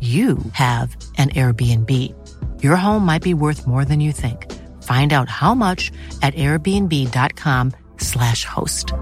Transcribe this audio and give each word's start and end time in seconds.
you 0.00 0.38
have 0.52 0.96
an 1.18 1.28
Airbnb. 1.30 1.92
Your 2.62 2.76
home 2.76 3.04
might 3.04 3.22
be 3.22 3.34
worth 3.34 3.66
more 3.66 3.84
than 3.84 4.00
you 4.00 4.12
think. 4.12 4.50
Find 4.82 5.12
out 5.12 5.28
how 5.28 5.54
much 5.54 5.92
at 6.22 6.32
airbnb.com/slash 6.34 8.44
host. 8.46 8.92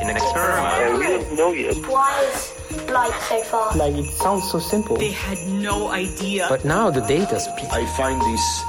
In 0.00 0.08
an 0.08 0.16
experiment. 0.16 0.98
we 0.98 1.06
don't 1.06 1.36
know 1.36 1.52
yet. 1.52 1.76
Why 1.86 2.24
is 2.32 2.52
light 2.90 3.12
so 3.28 3.40
far? 3.42 3.76
Like 3.76 3.94
it 3.94 4.10
sounds 4.14 4.50
so 4.50 4.58
simple. 4.58 4.96
They 4.96 5.12
had 5.12 5.38
no 5.46 5.88
idea. 5.88 6.46
But 6.48 6.64
now 6.64 6.90
the 6.90 7.02
data 7.02 7.38
speaks. 7.38 7.68
I 7.70 7.84
find 7.96 8.20
this 8.20 8.62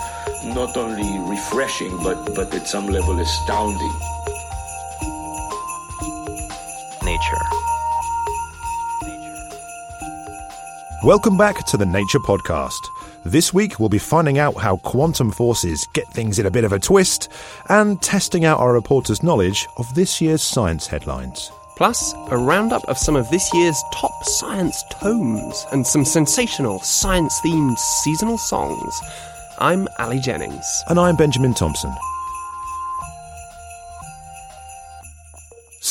not 0.56 0.78
only 0.78 1.20
refreshing, 1.30 1.98
but, 2.04 2.36
but 2.36 2.54
at 2.54 2.68
some 2.68 2.88
level 2.88 3.20
astounding. 3.20 3.92
Nature. 7.22 7.42
Welcome 11.04 11.38
back 11.38 11.66
to 11.66 11.78
the 11.78 11.86
Nature 11.86 12.20
Podcast. 12.20 12.80
This 13.26 13.54
week 13.54 13.80
we'll 13.80 13.90
be 13.90 14.00
finding 14.00 14.40
out 14.40 14.56
how 14.56 14.78
quantum 14.78 15.32
forces 15.32 15.88
get 15.94 16.08
things 16.08 16.40
in 16.40 16.48
a 16.48 16.52
bit 16.52 16.64
of 16.64 16.74
a 16.74 16.80
twist 16.80 17.30
and 17.70 18.02
testing 18.02 18.46
out 18.46 18.60
our 18.60 18.74
reporters' 18.74 19.22
knowledge 19.22 19.68
of 19.78 19.94
this 19.94 20.20
year's 20.20 20.42
science 20.42 20.88
headlines. 20.88 21.52
Plus, 21.78 22.14
a 22.32 22.38
roundup 22.38 22.84
of 22.88 22.98
some 22.98 23.16
of 23.16 23.30
this 23.30 23.54
year's 23.54 23.82
top 23.94 24.24
science 24.24 24.84
tomes 24.90 25.66
and 25.72 25.86
some 25.86 26.06
sensational 26.06 26.80
science 26.80 27.40
themed 27.46 27.78
seasonal 27.78 28.38
songs. 28.38 29.00
I'm 29.60 29.88
Ali 30.00 30.20
Jennings. 30.20 30.84
And 30.88 31.00
I'm 31.00 31.16
Benjamin 31.18 31.54
Thompson. 31.54 31.94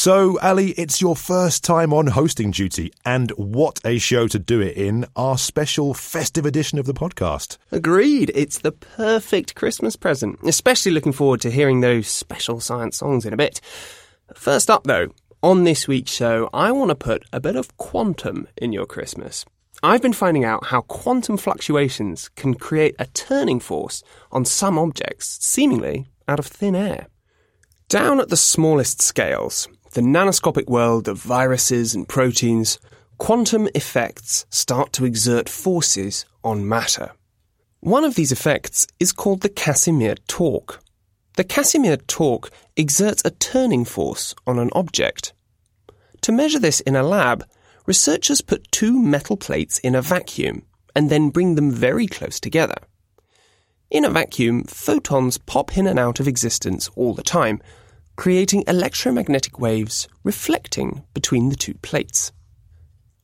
So, 0.02 0.38
Ali, 0.40 0.70
it's 0.78 1.02
your 1.02 1.14
first 1.14 1.62
time 1.62 1.92
on 1.92 2.06
hosting 2.06 2.52
duty, 2.52 2.90
and 3.04 3.32
what 3.32 3.80
a 3.84 3.98
show 3.98 4.26
to 4.28 4.38
do 4.38 4.62
it 4.62 4.74
in 4.74 5.04
our 5.14 5.36
special 5.36 5.92
festive 5.92 6.46
edition 6.46 6.78
of 6.78 6.86
the 6.86 6.94
podcast. 6.94 7.58
Agreed. 7.70 8.32
It's 8.34 8.60
the 8.60 8.72
perfect 8.72 9.54
Christmas 9.54 9.96
present, 9.96 10.38
especially 10.42 10.92
looking 10.92 11.12
forward 11.12 11.42
to 11.42 11.50
hearing 11.50 11.82
those 11.82 12.06
special 12.06 12.60
science 12.60 12.96
songs 12.96 13.26
in 13.26 13.34
a 13.34 13.36
bit. 13.36 13.60
First 14.34 14.70
up, 14.70 14.84
though, 14.84 15.08
on 15.42 15.64
this 15.64 15.86
week's 15.86 16.12
show, 16.12 16.48
I 16.54 16.72
want 16.72 16.88
to 16.88 16.94
put 16.94 17.26
a 17.30 17.38
bit 17.38 17.56
of 17.56 17.76
quantum 17.76 18.48
in 18.56 18.72
your 18.72 18.86
Christmas. 18.86 19.44
I've 19.82 20.00
been 20.00 20.14
finding 20.14 20.46
out 20.46 20.64
how 20.64 20.80
quantum 20.80 21.36
fluctuations 21.36 22.30
can 22.36 22.54
create 22.54 22.94
a 22.98 23.04
turning 23.08 23.60
force 23.60 24.02
on 24.32 24.46
some 24.46 24.78
objects, 24.78 25.44
seemingly 25.44 26.10
out 26.26 26.38
of 26.38 26.46
thin 26.46 26.74
air. 26.74 27.08
Down 27.90 28.18
at 28.18 28.30
the 28.30 28.36
smallest 28.36 29.02
scales, 29.02 29.68
the 29.92 30.00
nanoscopic 30.00 30.68
world 30.68 31.08
of 31.08 31.18
viruses 31.18 31.94
and 31.94 32.08
proteins, 32.08 32.78
quantum 33.18 33.68
effects 33.74 34.46
start 34.48 34.92
to 34.92 35.04
exert 35.04 35.48
forces 35.48 36.24
on 36.44 36.68
matter. 36.68 37.10
One 37.80 38.04
of 38.04 38.14
these 38.14 38.30
effects 38.30 38.86
is 39.00 39.10
called 39.10 39.40
the 39.40 39.48
Casimir 39.48 40.14
torque. 40.28 40.80
The 41.36 41.44
Casimir 41.44 41.96
torque 41.96 42.50
exerts 42.76 43.22
a 43.24 43.30
turning 43.30 43.84
force 43.84 44.34
on 44.46 44.58
an 44.58 44.70
object. 44.74 45.32
To 46.22 46.32
measure 46.32 46.58
this 46.60 46.80
in 46.80 46.94
a 46.94 47.02
lab, 47.02 47.44
researchers 47.86 48.42
put 48.42 48.70
two 48.70 49.00
metal 49.02 49.36
plates 49.36 49.78
in 49.78 49.94
a 49.94 50.02
vacuum 50.02 50.62
and 50.94 51.10
then 51.10 51.30
bring 51.30 51.56
them 51.56 51.72
very 51.72 52.06
close 52.06 52.38
together. 52.38 52.76
In 53.90 54.04
a 54.04 54.10
vacuum, 54.10 54.64
photons 54.64 55.38
pop 55.38 55.76
in 55.76 55.88
and 55.88 55.98
out 55.98 56.20
of 56.20 56.28
existence 56.28 56.88
all 56.94 57.12
the 57.12 57.24
time, 57.24 57.60
creating 58.20 58.62
electromagnetic 58.68 59.58
waves 59.58 60.06
reflecting 60.24 61.02
between 61.14 61.48
the 61.48 61.56
two 61.56 61.72
plates. 61.80 62.32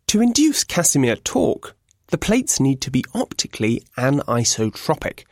To 0.07 0.23
induce 0.23 0.65
Casimir 0.65 1.17
torque, 1.17 1.77
the 2.07 2.17
plates 2.17 2.59
need 2.59 2.81
to 2.81 2.91
be 2.91 3.05
optically 3.13 3.83
anisotropic. 3.99 5.25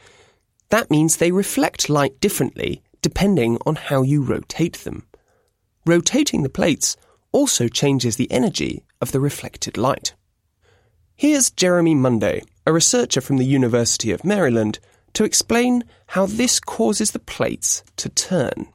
That 0.69 0.91
means 0.91 1.17
they 1.17 1.33
reflect 1.33 1.89
light 1.89 2.21
differently 2.21 2.83
depending 3.01 3.57
on 3.65 3.77
how 3.77 4.03
you 4.03 4.21
rotate 4.23 4.81
them. 4.85 5.07
Rotating 5.87 6.43
the 6.43 6.51
plates 6.51 6.99
also 7.33 7.67
changes 7.67 8.17
the 8.17 8.31
energy 8.31 8.85
of 9.01 9.13
the 9.13 9.21
reflected 9.21 9.79
light. 9.79 10.13
Here's 11.17 11.51
Jeremy 11.51 11.95
Munday, 11.95 12.43
a 12.67 12.73
researcher 12.75 13.23
from 13.23 13.39
the 13.39 13.47
University 13.47 14.11
of 14.11 14.27
Maryland, 14.27 14.79
to 15.15 15.25
explain 15.25 15.85
how 16.09 16.27
this 16.27 16.61
causes 16.61 17.13
the 17.13 17.19
plates 17.19 17.83
to 17.97 18.11
turn. 18.11 18.67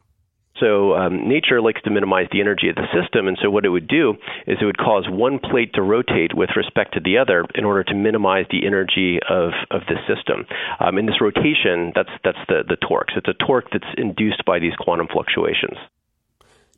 So 0.60 0.94
um, 0.96 1.28
nature 1.28 1.62
likes 1.62 1.82
to 1.84 1.90
minimize 1.90 2.28
the 2.32 2.42
energy 2.42 2.70
of 2.70 2.76
the 2.76 2.88
system, 2.94 3.28
and 3.28 3.38
so 3.42 3.50
what 3.50 3.66
it 3.66 3.70
would 3.70 3.88
do 3.88 4.16
is 4.48 4.58
it 4.62 4.66
would 4.66 4.78
cause 4.78 5.06
one 5.10 5.40
plate 5.40 5.74
to 5.74 5.82
rotate 5.82 6.36
with 6.36 6.50
respect 6.56 6.94
to 6.94 7.00
the 7.00 7.18
other 7.18 7.46
in 7.56 7.64
order 7.64 7.84
to 7.86 7.96
minimize 7.96 8.46
the 8.52 8.66
energy 8.66 9.20
of, 9.30 9.52
of 9.72 9.82
the 9.88 9.96
system. 10.08 10.46
Um, 10.80 10.98
in 10.98 11.06
this 11.06 11.22
rotation, 11.22 11.92
that's 11.96 12.10
that's 12.24 12.38
the 12.48 12.64
the 12.68 12.76
torque. 12.76 13.10
So 13.12 13.20
it's 13.20 13.28
a 13.28 13.46
torque 13.46 13.72
that's 13.72 13.94
induced 13.98 14.44
by 14.46 14.60
these 14.60 14.76
quantum 14.80 15.08
fluctuations. 15.12 15.78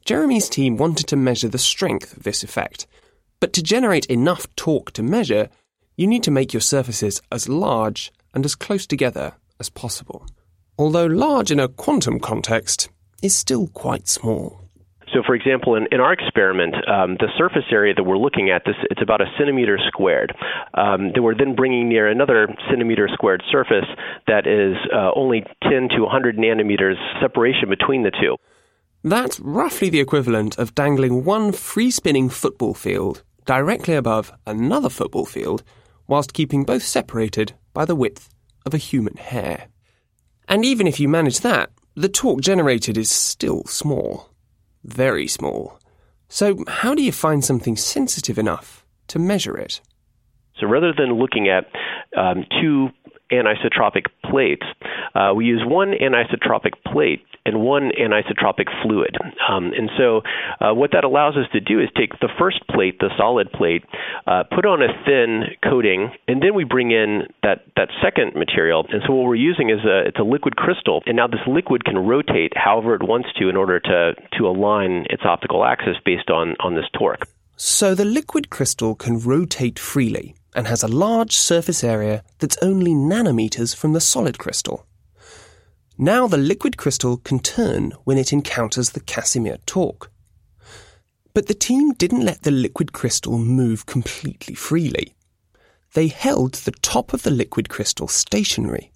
Jeremy's 0.06 0.50
team 0.50 0.78
wanted 0.78 1.08
to 1.08 1.16
measure 1.16 1.48
the 1.48 1.58
strength 1.58 2.18
of 2.18 2.24
this 2.24 2.44
effect, 2.44 2.88
but 3.40 3.54
to 3.54 3.64
generate 3.64 4.06
enough 4.08 4.48
torque 4.56 4.92
to 4.94 5.04
measure, 5.04 5.50
you 5.96 6.08
need 6.08 6.24
to 6.24 6.32
make 6.32 6.54
your 6.54 6.62
surfaces 6.62 7.22
as 7.32 7.48
large 7.50 8.12
and 8.34 8.46
as 8.46 8.56
close 8.56 8.88
together 8.88 9.34
as 9.60 9.70
possible. 9.70 10.26
Although 10.78 11.06
large 11.06 11.52
in 11.52 11.60
a 11.60 11.68
quantum 11.68 12.20
context, 12.20 12.90
is 13.22 13.36
still 13.36 13.68
quite 13.68 14.08
small. 14.08 14.62
So, 15.14 15.22
for 15.26 15.36
example, 15.36 15.76
in, 15.76 15.88
in 15.92 16.00
our 16.00 16.14
experiment, 16.14 16.76
um, 16.88 17.18
the 17.20 17.28
surface 17.38 17.66
area 17.72 17.94
that 17.94 18.04
we're 18.04 18.18
looking 18.18 18.50
at, 18.50 18.64
this 18.66 18.76
it's 18.90 19.02
about 19.02 19.20
a 19.20 19.26
centimeter 19.38 19.78
squared. 19.88 20.34
Um, 20.74 21.12
that 21.14 21.22
we're 21.22 21.36
then 21.36 21.54
bringing 21.54 21.90
near 21.90 22.08
another 22.08 22.48
centimeter 22.70 23.10
squared 23.12 23.44
surface 23.52 23.88
that 24.28 24.48
is 24.48 24.78
uh, 24.94 25.12
only 25.16 25.44
10 25.64 25.90
to 25.96 26.04
100 26.04 26.38
nanometers 26.38 26.96
separation 27.22 27.70
between 27.70 28.04
the 28.04 28.12
two. 28.12 28.38
That's 29.04 29.40
roughly 29.40 29.90
the 29.90 30.00
equivalent 30.00 30.58
of 30.58 30.76
dangling 30.76 31.26
one 31.26 31.52
free 31.52 31.92
spinning 31.92 32.30
football 32.30 32.74
field 32.74 33.24
directly 33.46 33.96
above 33.96 34.32
another 34.46 34.90
football 34.90 35.26
field, 35.26 35.64
whilst 36.08 36.34
keeping 36.34 36.64
both 36.64 36.84
separated 36.84 37.54
by 37.74 37.84
the 37.84 37.96
width 37.96 38.30
of 38.66 38.74
a 38.74 38.78
human 38.78 39.16
hair. 39.18 39.68
And 40.48 40.64
even 40.64 40.88
if 40.88 41.00
you 41.00 41.10
manage 41.10 41.40
that, 41.40 41.72
the 41.96 42.10
torque 42.10 42.42
generated 42.42 42.98
is 42.98 43.10
still 43.10 43.66
small. 43.66 44.30
Very 44.84 45.28
small. 45.28 45.80
So, 46.28 46.64
how 46.68 46.96
do 46.96 47.04
you 47.04 47.12
find 47.12 47.44
something 47.44 47.76
sensitive 47.76 48.40
enough 48.40 48.86
to 49.08 49.20
measure 49.20 49.58
it? 49.58 49.82
So, 50.60 50.68
rather 50.68 50.94
than 50.98 51.20
looking 51.20 51.50
at 51.50 51.66
um, 52.18 52.46
two 52.62 52.90
anisotropic 53.32 54.06
plates, 54.30 54.66
uh, 55.16 55.34
we 55.36 55.46
use 55.46 55.62
one 55.66 55.92
anisotropic 55.92 56.72
plate 56.92 57.26
and 57.46 57.62
one 57.62 57.92
anisotropic 58.00 58.68
fluid. 58.84 59.18
Um, 59.50 59.72
and 59.78 59.90
so, 59.98 60.22
uh, 60.60 60.74
what 60.74 60.92
that 60.94 61.04
allows 61.04 61.36
us 61.36 61.46
to 61.54 61.60
do 61.60 61.80
is 61.80 61.90
take 61.98 62.20
the 62.20 62.30
first 62.40 62.66
plate, 62.68 63.00
the 63.00 63.10
solid 63.18 63.52
plate, 63.52 63.84
uh, 64.28 64.44
put 64.54 64.66
on 64.66 64.82
a 64.82 64.88
thin 65.06 65.44
coating, 65.64 66.12
and 66.28 66.42
then 66.42 66.54
we 66.54 66.64
bring 66.64 66.92
in 66.92 67.24
that, 67.44 67.66
that 67.76 67.90
second 68.02 68.36
material. 68.36 68.86
And 68.92 69.02
so, 69.06 69.14
what 69.14 69.26
we're 69.26 69.36
using 69.36 69.70
is 69.70 69.80
a, 69.86 70.08
it's 70.08 70.20
a 70.20 70.24
liquid 70.24 70.56
crystal, 70.56 71.02
and 71.06 71.16
now 71.16 71.28
this 71.28 71.42
liquid 71.48 71.86
can 71.86 71.98
rotate 71.98 72.54
however 72.56 72.96
it 72.96 73.04
wants 73.04 73.30
to 73.40 73.50
in 73.50 73.56
order 73.56 73.80
to, 73.80 74.14
to 74.38 74.48
align 74.48 75.06
its 75.10 75.24
optical 75.26 75.66
axis 75.66 75.98
based 76.06 76.30
on, 76.30 76.56
on 76.60 76.76
this 76.76 76.86
torque. 76.98 77.28
So 77.56 77.94
the 77.94 78.06
liquid 78.06 78.50
crystal 78.50 78.96
can 78.96 79.20
rotate 79.20 79.78
freely 79.78 80.36
and 80.56 80.68
has 80.68 80.84
a 80.84 80.88
large 80.88 81.36
surface 81.36 81.84
area 81.84 82.24
that's 82.40 82.58
only 82.62 82.92
nanometers 82.92 83.76
from 83.76 83.94
the 83.94 84.02
solid 84.02 84.38
crystal. 84.38 84.86
Now 86.04 86.26
the 86.26 86.36
liquid 86.36 86.78
crystal 86.78 87.18
can 87.18 87.38
turn 87.38 87.92
when 88.06 88.18
it 88.18 88.34
encounters 88.34 88.90
the 88.90 89.02
Casimir 89.02 89.58
torque. 89.68 90.12
But 91.36 91.46
the 91.46 91.54
team 91.54 91.94
didn't 91.94 92.26
let 92.26 92.42
the 92.42 92.50
liquid 92.50 92.92
crystal 92.92 93.38
move 93.38 93.86
completely 93.86 94.56
freely. 94.56 95.14
They 95.94 96.08
held 96.08 96.56
the 96.56 96.72
top 96.72 97.14
of 97.14 97.22
the 97.22 97.30
liquid 97.30 97.70
crystal 97.70 98.08
stationary. 98.08 98.92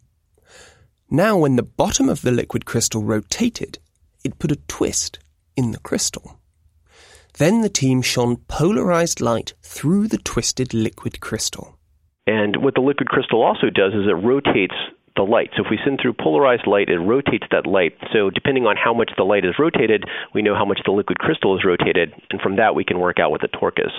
Now, 1.07 1.37
when 1.37 1.57
the 1.57 1.61
bottom 1.61 2.09
of 2.09 2.23
the 2.23 2.31
liquid 2.31 2.65
crystal 2.65 3.03
rotated, 3.03 3.77
it 4.23 4.39
put 4.39 4.51
a 4.51 4.55
twist 4.67 5.19
in 5.55 5.73
the 5.73 5.79
crystal. 5.81 6.39
Then 7.37 7.61
the 7.61 7.69
team 7.69 8.01
shone 8.01 8.37
polarized 8.47 9.21
light 9.21 9.53
through 9.61 10.07
the 10.07 10.17
twisted 10.17 10.73
liquid 10.73 11.19
crystal. 11.19 11.77
And 12.25 12.63
what 12.63 12.73
the 12.73 12.81
liquid 12.81 13.09
crystal 13.09 13.43
also 13.43 13.69
does 13.69 13.93
is 13.93 14.07
it 14.07 14.25
rotates 14.25 14.73
the 15.15 15.23
light. 15.23 15.49
So 15.55 15.63
if 15.63 15.71
we 15.71 15.79
send 15.83 15.99
through 16.01 16.13
polarized 16.13 16.67
light, 16.67 16.89
it 16.89 16.99
rotates 16.99 17.47
that 17.51 17.65
light. 17.65 17.93
So 18.13 18.29
depending 18.29 18.65
on 18.65 18.75
how 18.77 18.93
much 18.93 19.11
the 19.17 19.23
light 19.23 19.45
is 19.45 19.59
rotated, 19.59 20.03
we 20.33 20.41
know 20.41 20.55
how 20.55 20.65
much 20.65 20.79
the 20.85 20.91
liquid 20.91 21.19
crystal 21.19 21.57
is 21.57 21.63
rotated, 21.65 22.13
and 22.31 22.41
from 22.41 22.57
that 22.57 22.75
we 22.75 22.83
can 22.83 22.99
work 22.99 23.19
out 23.19 23.31
what 23.31 23.41
the 23.41 23.47
torque 23.47 23.79
is. 23.79 23.91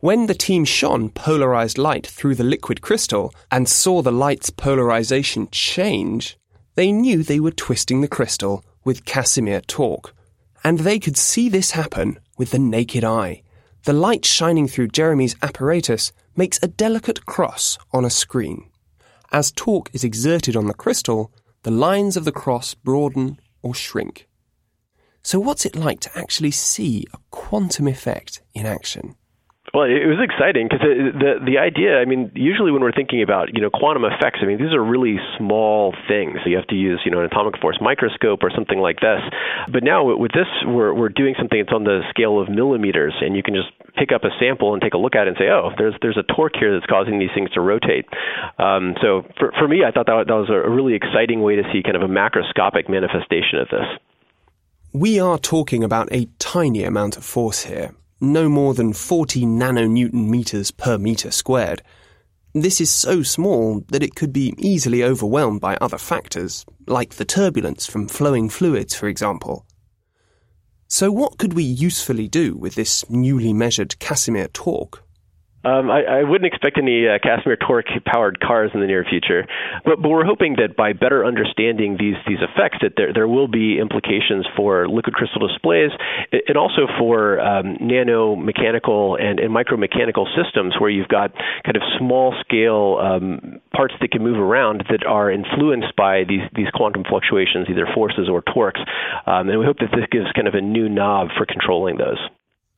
When 0.00 0.26
the 0.26 0.34
team 0.34 0.64
shone 0.66 1.08
polarized 1.08 1.78
light 1.78 2.06
through 2.06 2.34
the 2.34 2.44
liquid 2.44 2.82
crystal 2.82 3.32
and 3.50 3.68
saw 3.68 4.02
the 4.02 4.12
light's 4.12 4.50
polarization 4.50 5.48
change, 5.50 6.36
they 6.74 6.92
knew 6.92 7.22
they 7.22 7.40
were 7.40 7.50
twisting 7.50 8.00
the 8.00 8.08
crystal 8.08 8.64
with 8.84 9.06
Casimir 9.06 9.62
torque. 9.62 10.14
And 10.62 10.80
they 10.80 10.98
could 10.98 11.16
see 11.16 11.48
this 11.48 11.70
happen 11.70 12.18
with 12.36 12.50
the 12.50 12.58
naked 12.58 13.04
eye. 13.04 13.42
The 13.84 13.92
light 13.92 14.24
shining 14.24 14.68
through 14.68 14.88
Jeremy's 14.88 15.36
apparatus 15.42 16.12
makes 16.36 16.58
a 16.62 16.68
delicate 16.68 17.26
cross 17.26 17.78
on 17.92 18.04
a 18.04 18.10
screen. 18.10 18.70
As 19.34 19.50
torque 19.50 19.90
is 19.92 20.04
exerted 20.04 20.54
on 20.54 20.68
the 20.68 20.74
crystal, 20.74 21.32
the 21.64 21.72
lines 21.72 22.16
of 22.16 22.24
the 22.24 22.30
cross 22.30 22.72
broaden 22.72 23.40
or 23.62 23.74
shrink. 23.74 24.28
So, 25.24 25.40
what's 25.40 25.66
it 25.66 25.74
like 25.74 25.98
to 26.06 26.16
actually 26.16 26.52
see 26.52 27.04
a 27.12 27.18
quantum 27.32 27.88
effect 27.88 28.42
in 28.54 28.64
action? 28.64 29.16
Well, 29.74 29.90
it 29.90 30.06
was 30.06 30.22
exciting 30.22 30.68
because 30.70 30.86
the 30.86 31.42
the 31.42 31.58
idea. 31.58 31.98
I 31.98 32.04
mean, 32.04 32.30
usually 32.36 32.70
when 32.70 32.82
we're 32.82 32.94
thinking 32.94 33.22
about 33.22 33.50
you 33.52 33.60
know 33.60 33.70
quantum 33.70 34.04
effects, 34.04 34.38
I 34.40 34.46
mean 34.46 34.58
these 34.58 34.72
are 34.72 34.84
really 34.84 35.18
small 35.36 35.96
things. 36.06 36.38
So 36.44 36.48
you 36.48 36.54
have 36.54 36.68
to 36.68 36.76
use 36.76 37.02
you 37.04 37.10
know 37.10 37.18
an 37.18 37.26
atomic 37.26 37.58
force 37.58 37.78
microscope 37.80 38.38
or 38.44 38.52
something 38.54 38.78
like 38.78 39.00
this. 39.00 39.18
But 39.66 39.82
now 39.82 40.14
with 40.14 40.30
this, 40.30 40.46
we're 40.62 40.94
we're 40.94 41.08
doing 41.08 41.34
something 41.36 41.58
that's 41.58 41.74
on 41.74 41.82
the 41.82 42.06
scale 42.10 42.38
of 42.38 42.48
millimeters, 42.48 43.14
and 43.20 43.34
you 43.34 43.42
can 43.42 43.54
just 43.54 43.74
pick 43.96 44.12
up 44.12 44.24
a 44.24 44.30
sample 44.40 44.72
and 44.72 44.82
take 44.82 44.94
a 44.94 44.98
look 44.98 45.14
at 45.14 45.26
it 45.26 45.28
and 45.28 45.36
say, 45.38 45.48
oh, 45.48 45.70
there's 45.78 45.94
there's 46.02 46.18
a 46.18 46.34
torque 46.34 46.56
here 46.58 46.72
that's 46.74 46.86
causing 46.86 47.18
these 47.18 47.30
things 47.34 47.50
to 47.52 47.60
rotate. 47.60 48.06
Um, 48.58 48.94
so 49.00 49.22
for 49.38 49.52
for 49.58 49.68
me, 49.68 49.82
I 49.86 49.90
thought 49.90 50.06
that 50.06 50.26
that 50.26 50.34
was 50.34 50.50
a 50.50 50.68
really 50.68 50.94
exciting 50.94 51.42
way 51.42 51.56
to 51.56 51.62
see 51.72 51.82
kind 51.82 51.96
of 51.96 52.02
a 52.02 52.08
macroscopic 52.08 52.88
manifestation 52.88 53.58
of 53.60 53.68
this. 53.68 53.86
We 54.92 55.18
are 55.18 55.38
talking 55.38 55.82
about 55.82 56.08
a 56.12 56.28
tiny 56.38 56.84
amount 56.84 57.16
of 57.16 57.24
force 57.24 57.64
here, 57.64 57.94
no 58.20 58.48
more 58.48 58.74
than 58.74 58.92
40 58.92 59.44
nanonewton 59.44 60.28
meters 60.28 60.70
per 60.70 60.98
meter 60.98 61.30
squared. 61.32 61.82
This 62.52 62.80
is 62.80 62.90
so 62.90 63.24
small 63.24 63.82
that 63.88 64.04
it 64.04 64.14
could 64.14 64.32
be 64.32 64.54
easily 64.56 65.02
overwhelmed 65.02 65.60
by 65.60 65.76
other 65.80 65.98
factors, 65.98 66.64
like 66.86 67.14
the 67.14 67.24
turbulence 67.24 67.84
from 67.84 68.06
flowing 68.06 68.48
fluids, 68.48 68.94
for 68.94 69.08
example. 69.08 69.66
So, 70.88 71.10
what 71.10 71.38
could 71.38 71.54
we 71.54 71.64
usefully 71.64 72.28
do 72.28 72.54
with 72.54 72.74
this 72.74 73.08
newly 73.10 73.52
measured 73.52 73.98
Casimir 73.98 74.48
torque? 74.48 75.02
Um, 75.64 75.90
I, 75.90 76.20
I 76.20 76.22
wouldn't 76.22 76.46
expect 76.46 76.78
any 76.78 77.08
uh, 77.08 77.18
Casimir 77.22 77.56
torque 77.56 77.88
powered 78.04 78.38
cars 78.40 78.70
in 78.74 78.80
the 78.80 78.86
near 78.86 79.04
future, 79.08 79.46
but, 79.84 80.00
but 80.00 80.08
we're 80.08 80.24
hoping 80.24 80.56
that 80.58 80.76
by 80.76 80.92
better 80.92 81.24
understanding 81.24 81.96
these 81.98 82.16
these 82.28 82.38
effects, 82.44 82.78
that 82.82 82.92
there 82.96 83.12
there 83.12 83.28
will 83.28 83.48
be 83.48 83.78
implications 83.80 84.46
for 84.56 84.88
liquid 84.88 85.14
crystal 85.14 85.46
displays 85.46 85.90
and 86.32 86.56
also 86.56 86.86
for 86.98 87.40
um, 87.40 87.76
nano 87.80 88.36
mechanical 88.36 89.16
and, 89.16 89.40
and 89.40 89.50
micromechanical 89.50 90.26
systems 90.36 90.74
where 90.78 90.90
you've 90.90 91.08
got 91.08 91.32
kind 91.64 91.76
of 91.76 91.82
small 91.98 92.34
scale 92.40 92.98
um, 93.00 93.60
parts 93.74 93.94
that 94.00 94.10
can 94.10 94.22
move 94.22 94.38
around 94.38 94.84
that 94.90 95.04
are 95.06 95.30
influenced 95.30 95.96
by 95.96 96.24
these 96.28 96.44
these 96.54 96.68
quantum 96.74 97.04
fluctuations, 97.08 97.68
either 97.70 97.88
forces 97.94 98.28
or 98.30 98.42
torques, 98.42 98.80
um, 99.26 99.48
and 99.48 99.58
we 99.58 99.64
hope 99.64 99.78
that 99.78 99.90
this 99.92 100.04
gives 100.10 100.26
kind 100.34 100.48
of 100.48 100.54
a 100.54 100.60
new 100.60 100.88
knob 100.88 101.28
for 101.36 101.46
controlling 101.46 101.96
those. 101.96 102.18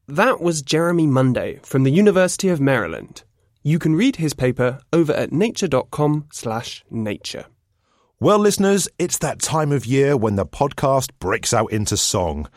That 0.08 0.40
was 0.40 0.62
Jeremy 0.62 1.08
Munday 1.08 1.58
from 1.64 1.82
the 1.82 1.90
University 1.90 2.48
of 2.48 2.60
Maryland. 2.60 3.24
You 3.64 3.80
can 3.80 3.96
read 3.96 4.14
his 4.16 4.34
paper 4.34 4.78
over 4.92 5.12
at 5.12 5.32
nature.com/nature. 5.32 7.46
Well, 8.20 8.38
listeners, 8.38 8.88
it's 9.00 9.18
that 9.18 9.42
time 9.42 9.72
of 9.72 9.84
year 9.84 10.16
when 10.16 10.36
the 10.36 10.46
podcast 10.46 11.10
breaks 11.18 11.52
out 11.52 11.72
into 11.72 11.96
song. 11.96 12.48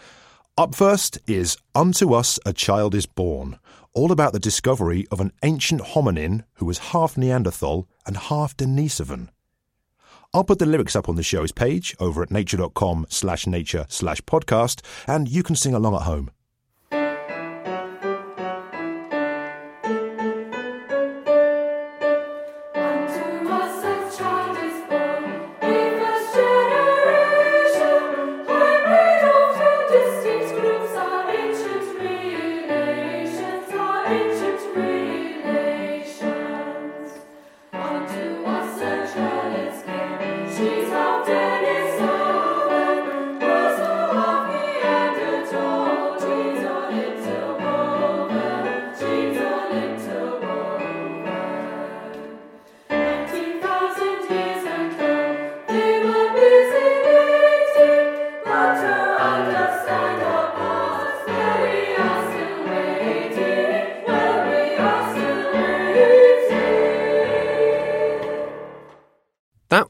Up 0.59 0.75
first 0.75 1.17
is 1.25 1.57
Unto 1.73 2.13
Us 2.13 2.37
a 2.45 2.53
Child 2.53 2.93
is 2.93 3.07
Born, 3.07 3.57
all 3.93 4.11
about 4.11 4.33
the 4.33 4.39
discovery 4.39 5.07
of 5.09 5.19
an 5.19 5.31
ancient 5.41 5.81
hominin 5.81 6.43
who 6.57 6.67
was 6.67 6.91
half 6.93 7.17
Neanderthal 7.17 7.87
and 8.05 8.15
half 8.15 8.55
Denisovan. 8.55 9.29
I'll 10.35 10.43
put 10.43 10.59
the 10.59 10.67
lyrics 10.67 10.95
up 10.95 11.09
on 11.09 11.15
the 11.15 11.23
show's 11.23 11.51
page 11.51 11.95
over 11.99 12.21
at 12.21 12.29
nature.com 12.29 13.07
slash 13.09 13.47
nature 13.47 13.87
slash 13.89 14.21
podcast, 14.21 14.85
and 15.07 15.27
you 15.27 15.41
can 15.41 15.55
sing 15.55 15.73
along 15.73 15.95
at 15.95 16.03
home. 16.03 16.29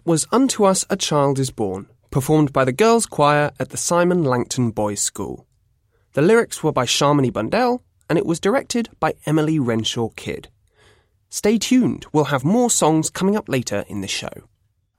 Was 0.10 0.26
Unto 0.32 0.64
Us 0.64 0.88
a 0.90 0.98
Child 0.98 1.38
is 1.38 1.52
Born, 1.52 1.86
performed 2.10 2.52
by 2.52 2.66
the 2.66 2.72
girls' 2.72 3.06
choir 3.06 3.52
at 3.60 3.70
the 3.70 3.78
Simon 3.78 4.24
Langton 4.24 4.72
Boys' 4.72 5.04
School. 5.04 5.46
The 6.14 6.24
lyrics 6.24 6.64
were 6.64 6.72
by 6.72 6.88
Shamini 6.88 7.32
Bundell, 7.32 7.84
and 8.10 8.18
it 8.18 8.26
was 8.26 8.40
directed 8.40 8.90
by 9.00 9.14
Emily 9.28 9.60
Renshaw 9.60 10.10
Kidd. 10.16 10.48
Stay 11.30 11.60
tuned, 11.60 12.08
we'll 12.12 12.24
have 12.24 12.44
more 12.44 12.72
songs 12.72 13.12
coming 13.12 13.36
up 13.36 13.48
later 13.48 13.86
in 13.88 14.02
the 14.02 14.08
show. 14.08 14.32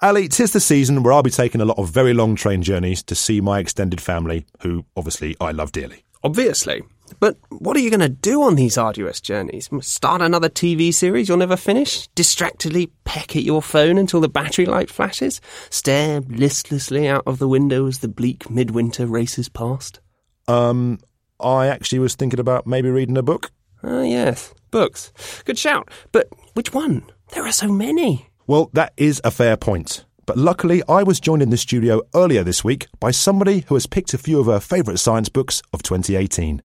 Ali, 0.00 0.28
tis 0.28 0.52
the 0.52 0.60
season 0.60 1.02
where 1.02 1.12
I'll 1.12 1.24
be 1.24 1.30
taking 1.30 1.60
a 1.60 1.64
lot 1.64 1.78
of 1.78 1.90
very 1.90 2.14
long 2.14 2.36
train 2.36 2.62
journeys 2.62 3.02
to 3.02 3.16
see 3.16 3.40
my 3.40 3.58
extended 3.58 4.00
family, 4.00 4.46
who 4.62 4.84
obviously 4.96 5.34
I 5.40 5.50
love 5.50 5.72
dearly. 5.72 6.04
Obviously. 6.22 6.84
But 7.20 7.36
what 7.50 7.76
are 7.76 7.80
you 7.80 7.90
going 7.90 8.00
to 8.00 8.08
do 8.08 8.42
on 8.42 8.54
these 8.54 8.78
arduous 8.78 9.20
journeys? 9.20 9.68
Start 9.82 10.22
another 10.22 10.48
TV 10.48 10.92
series 10.92 11.28
you'll 11.28 11.36
never 11.36 11.56
finish? 11.56 12.08
Distractedly 12.08 12.90
peck 13.04 13.36
at 13.36 13.42
your 13.42 13.60
phone 13.60 13.98
until 13.98 14.20
the 14.20 14.28
battery 14.28 14.64
light 14.64 14.90
flashes? 14.90 15.42
Stare 15.68 16.20
listlessly 16.22 17.06
out 17.08 17.22
of 17.26 17.38
the 17.38 17.46
window 17.46 17.86
as 17.86 17.98
the 17.98 18.08
bleak 18.08 18.48
midwinter 18.48 19.06
races 19.06 19.50
past? 19.50 20.00
Um, 20.48 20.98
I 21.38 21.66
actually 21.66 21.98
was 21.98 22.14
thinking 22.14 22.40
about 22.40 22.66
maybe 22.66 22.88
reading 22.88 23.18
a 23.18 23.22
book. 23.22 23.52
Ah, 23.82 24.02
yes, 24.02 24.54
books. 24.70 25.12
Good 25.44 25.58
shout. 25.58 25.90
But 26.12 26.28
which 26.54 26.72
one? 26.72 27.04
There 27.32 27.44
are 27.46 27.52
so 27.52 27.68
many. 27.68 28.30
Well, 28.46 28.70
that 28.72 28.94
is 28.96 29.20
a 29.24 29.30
fair 29.30 29.58
point. 29.58 30.06
But 30.24 30.38
luckily, 30.38 30.82
I 30.88 31.02
was 31.02 31.20
joined 31.20 31.42
in 31.42 31.50
the 31.50 31.56
studio 31.58 32.00
earlier 32.14 32.42
this 32.42 32.64
week 32.64 32.86
by 32.98 33.10
somebody 33.10 33.64
who 33.68 33.74
has 33.74 33.86
picked 33.86 34.14
a 34.14 34.18
few 34.18 34.40
of 34.40 34.46
her 34.46 34.60
favourite 34.60 34.98
science 34.98 35.28
books 35.28 35.60
of 35.74 35.82
2018. 35.82 36.62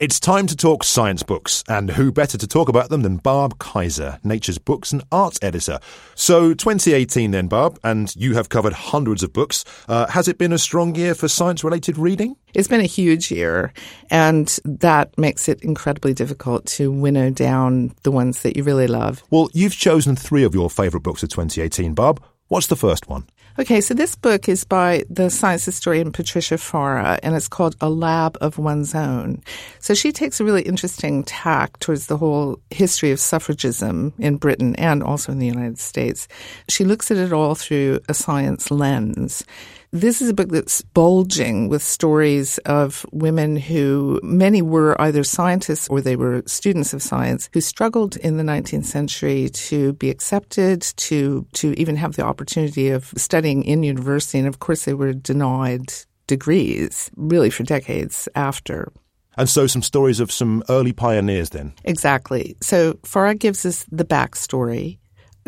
It's 0.00 0.20
time 0.20 0.46
to 0.46 0.54
talk 0.54 0.84
science 0.84 1.24
books, 1.24 1.64
and 1.66 1.90
who 1.90 2.12
better 2.12 2.38
to 2.38 2.46
talk 2.46 2.68
about 2.68 2.88
them 2.88 3.02
than 3.02 3.16
Barb 3.16 3.58
Kiser, 3.58 4.20
Nature's 4.22 4.56
books 4.56 4.92
and 4.92 5.02
arts 5.10 5.40
editor. 5.42 5.80
So, 6.14 6.54
2018 6.54 7.32
then, 7.32 7.48
Barb, 7.48 7.80
and 7.82 8.14
you 8.14 8.34
have 8.34 8.48
covered 8.48 8.74
hundreds 8.74 9.24
of 9.24 9.32
books. 9.32 9.64
Uh, 9.88 10.06
has 10.06 10.28
it 10.28 10.38
been 10.38 10.52
a 10.52 10.58
strong 10.58 10.94
year 10.94 11.16
for 11.16 11.26
science 11.26 11.64
related 11.64 11.98
reading? 11.98 12.36
It's 12.54 12.68
been 12.68 12.80
a 12.80 12.84
huge 12.84 13.32
year, 13.32 13.72
and 14.08 14.46
that 14.64 15.18
makes 15.18 15.48
it 15.48 15.64
incredibly 15.64 16.14
difficult 16.14 16.64
to 16.66 16.92
winnow 16.92 17.30
down 17.30 17.92
the 18.04 18.12
ones 18.12 18.42
that 18.42 18.56
you 18.56 18.62
really 18.62 18.86
love. 18.86 19.24
Well, 19.30 19.50
you've 19.52 19.74
chosen 19.74 20.14
three 20.14 20.44
of 20.44 20.54
your 20.54 20.70
favourite 20.70 21.02
books 21.02 21.24
of 21.24 21.30
2018, 21.30 21.94
Barb. 21.94 22.22
What's 22.46 22.68
the 22.68 22.76
first 22.76 23.08
one? 23.08 23.26
Okay, 23.60 23.80
so 23.80 23.92
this 23.92 24.14
book 24.14 24.48
is 24.48 24.62
by 24.62 25.02
the 25.10 25.30
science 25.30 25.64
historian 25.64 26.12
Patricia 26.12 26.56
Fara, 26.56 27.18
and 27.24 27.34
it's 27.34 27.48
called 27.48 27.74
A 27.80 27.90
Lab 27.90 28.38
of 28.40 28.56
One's 28.56 28.94
Own. 28.94 29.42
So 29.80 29.94
she 29.94 30.12
takes 30.12 30.38
a 30.38 30.44
really 30.44 30.62
interesting 30.62 31.24
tack 31.24 31.76
towards 31.80 32.06
the 32.06 32.16
whole 32.16 32.60
history 32.70 33.10
of 33.10 33.18
suffragism 33.18 34.12
in 34.16 34.36
Britain 34.36 34.76
and 34.76 35.02
also 35.02 35.32
in 35.32 35.40
the 35.40 35.46
United 35.46 35.80
States. 35.80 36.28
She 36.68 36.84
looks 36.84 37.10
at 37.10 37.16
it 37.16 37.32
all 37.32 37.56
through 37.56 37.98
a 38.08 38.14
science 38.14 38.70
lens. 38.70 39.42
This 39.90 40.20
is 40.20 40.28
a 40.28 40.34
book 40.34 40.50
that's 40.50 40.82
bulging 40.82 41.70
with 41.70 41.82
stories 41.82 42.58
of 42.66 43.06
women 43.10 43.56
who, 43.56 44.20
many 44.22 44.60
were 44.60 45.00
either 45.00 45.24
scientists 45.24 45.88
or 45.88 46.02
they 46.02 46.14
were 46.14 46.42
students 46.44 46.92
of 46.92 47.02
science, 47.02 47.48
who 47.54 47.62
struggled 47.62 48.16
in 48.16 48.36
the 48.36 48.42
19th 48.42 48.84
century 48.84 49.48
to 49.48 49.94
be 49.94 50.10
accepted, 50.10 50.82
to, 50.82 51.46
to 51.54 51.72
even 51.80 51.96
have 51.96 52.16
the 52.16 52.22
opportunity 52.22 52.90
of 52.90 53.06
studying 53.16 53.64
in 53.64 53.82
university. 53.82 54.38
And 54.38 54.46
of 54.46 54.58
course, 54.58 54.84
they 54.84 54.92
were 54.92 55.14
denied 55.14 55.90
degrees 56.26 57.10
really 57.16 57.48
for 57.48 57.62
decades 57.62 58.28
after. 58.34 58.92
And 59.38 59.48
so, 59.48 59.66
some 59.66 59.82
stories 59.82 60.20
of 60.20 60.30
some 60.30 60.62
early 60.68 60.92
pioneers 60.92 61.50
then. 61.50 61.72
Exactly. 61.84 62.56
So, 62.60 62.98
Fara 63.04 63.34
gives 63.34 63.64
us 63.64 63.86
the 63.90 64.04
backstory 64.04 64.98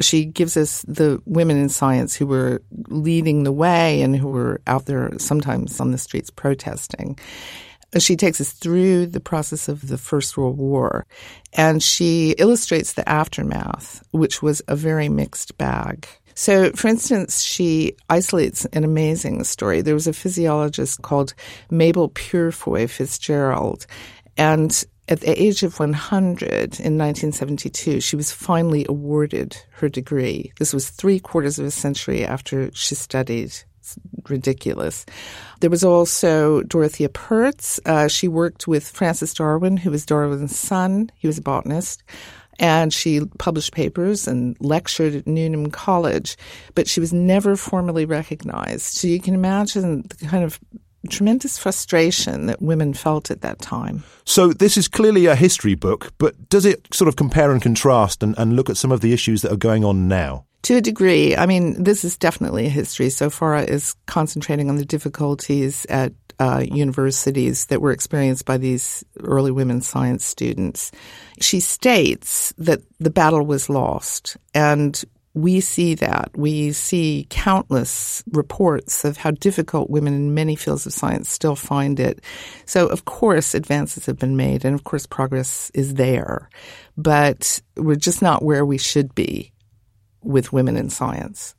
she 0.01 0.25
gives 0.25 0.57
us 0.57 0.83
the 0.83 1.23
women 1.27 1.57
in 1.57 1.69
science 1.69 2.15
who 2.15 2.27
were 2.27 2.63
leading 2.89 3.45
the 3.45 3.53
way 3.53 4.03
and 4.03 4.17
who 4.17 4.29
were 4.29 4.61
out 4.67 4.87
there 4.87 5.11
sometimes 5.19 5.81
on 5.81 5.93
the 5.93 5.99
streets 5.99 6.31
protesting. 6.31 7.19
She 7.99 8.17
takes 8.17 8.41
us 8.41 8.53
through 8.53 9.07
the 9.07 9.21
process 9.21 9.69
of 9.69 9.89
the 9.89 9.99
First 9.99 10.37
World 10.37 10.59
War 10.59 11.07
and 11.53 11.83
she 11.83 12.33
illustrates 12.39 12.93
the 12.93 13.09
aftermath, 13.09 14.03
which 14.13 14.43
was 14.43 14.63
a 14.69 14.77
very 14.77 15.09
mixed 15.09 15.59
bag. 15.59 16.07
So, 16.35 16.71
for 16.73 16.89
instance, 16.89 17.43
she 17.43 17.97
isolates 18.09 18.65
an 18.67 18.85
amazing 18.85 19.45
story. 19.45 19.83
There 19.83 19.95
was 19.95 20.07
a 20.07 20.13
physiologist 20.13 21.03
called 21.03 21.35
Mabel 21.71 22.09
Purefoy 22.09 22.87
Fitzgerald, 22.87 23.87
and 24.37 24.85
at 25.11 25.21
the 25.21 25.43
age 25.43 25.63
of 25.63 25.79
100 25.79 26.47
in 26.49 26.97
1972, 26.97 28.01
she 28.01 28.17
was 28.17 28.31
finally 28.31 28.87
awarded 28.89 29.57
her 29.73 29.89
degree. 29.89 30.53
This 30.59 30.73
was 30.73 30.89
three 30.89 31.19
quarters 31.19 31.59
of 31.59 31.67
a 31.67 31.71
century 31.71 32.25
after 32.25 32.71
she 32.73 32.95
studied. 32.95 33.53
It's 33.81 33.99
ridiculous. 34.29 35.05
There 35.61 35.71
was 35.71 35.83
also 35.83 36.63
Dorothea 36.63 37.09
Pertz. 37.09 37.81
Uh, 37.85 38.07
she 38.07 38.29
worked 38.29 38.69
with 38.69 38.89
Francis 38.89 39.35
Darwin, 39.35 39.77
who 39.77 39.91
was 39.91 40.07
Darwin's 40.07 40.57
son. 40.57 41.11
He 41.17 41.27
was 41.27 41.39
a 41.39 41.43
botanist 41.43 42.05
and 42.61 42.93
she 42.93 43.23
published 43.39 43.73
papers 43.73 44.29
and 44.29 44.55
lectured 44.61 45.15
at 45.15 45.27
Newnham 45.27 45.71
College, 45.71 46.37
but 46.75 46.87
she 46.87 47.01
was 47.01 47.11
never 47.11 47.57
formally 47.57 48.05
recognized. 48.05 48.83
So 48.83 49.09
you 49.09 49.19
can 49.19 49.35
imagine 49.35 50.03
the 50.03 50.27
kind 50.27 50.45
of 50.45 50.61
tremendous 51.09 51.59
frustration 51.59 52.47
that 52.47 52.61
women 52.61 52.95
felt 52.95 53.31
at 53.31 53.41
that 53.41 53.61
time. 53.61 54.05
So, 54.25 54.53
this 54.53 54.77
is 54.77 54.89
clearly 54.89 55.27
a 55.27 55.35
history 55.35 55.75
book, 55.75 56.13
but 56.19 56.49
does 56.49 56.65
it 56.65 56.93
sort 56.93 57.09
of 57.09 57.17
compare 57.17 57.53
and 57.53 57.63
contrast 57.63 58.23
and, 58.23 58.35
and 58.39 58.55
look 58.55 58.69
at 58.71 58.77
some 58.77 58.93
of 58.93 59.01
the 59.01 59.13
issues 59.13 59.43
that 59.43 59.53
are 59.53 59.57
going 59.57 59.85
on 59.85 60.09
now? 60.09 60.45
To 60.65 60.77
a 60.77 60.81
degree. 60.81 61.35
I 61.35 61.47
mean, 61.47 61.83
this 61.83 62.05
is 62.05 62.19
definitely 62.19 62.67
a 62.67 62.71
history. 62.71 63.09
So 63.09 63.31
Fara 63.31 63.63
is 63.63 63.95
concentrating 64.07 64.69
on 64.69 64.77
the 64.77 64.85
difficulties 64.85 65.87
at 65.87 66.13
uh, 66.39 66.65
universities 66.71 67.67
that 67.67 67.81
were 67.81 67.93
experienced 67.93 68.47
by 68.47 68.57
these 68.57 69.05
early 69.21 69.51
women 69.51 69.81
science 69.83 70.25
students. 70.25 70.91
She 71.41 71.61
states 71.61 72.53
that 72.57 72.81
the 72.99 73.11
battle 73.11 73.45
was 73.45 73.69
lost 73.69 74.37
and 74.55 75.03
we 75.35 75.61
see 75.61 75.95
that. 75.95 76.31
We 76.35 76.73
see 76.73 77.27
countless 77.31 78.23
reports 78.33 79.05
of 79.05 79.17
how 79.17 79.31
difficult 79.31 79.91
women 79.91 80.13
in 80.13 80.35
many 80.35 80.57
fields 80.57 80.87
of 80.87 80.93
science 80.93 81.31
still 81.31 81.55
find 81.55 82.01
it. 82.01 82.21
So, 82.67 82.89
of 82.89 83.05
course, 83.05 83.55
advances 83.55 84.07
have 84.07 84.19
been 84.19 84.37
made, 84.37 84.65
and 84.65 84.75
of 84.75 84.85
course, 84.85 85.07
progress 85.07 85.71
is 85.73 85.95
there. 85.95 86.49
But 86.97 87.61
we're 87.77 87.97
just 87.97 88.23
not 88.23 88.45
where 88.45 88.67
we 88.67 88.79
should 88.79 89.15
be 89.15 89.53
with 90.23 90.53
women 90.53 90.77
in 90.77 90.91
science. 90.91 91.55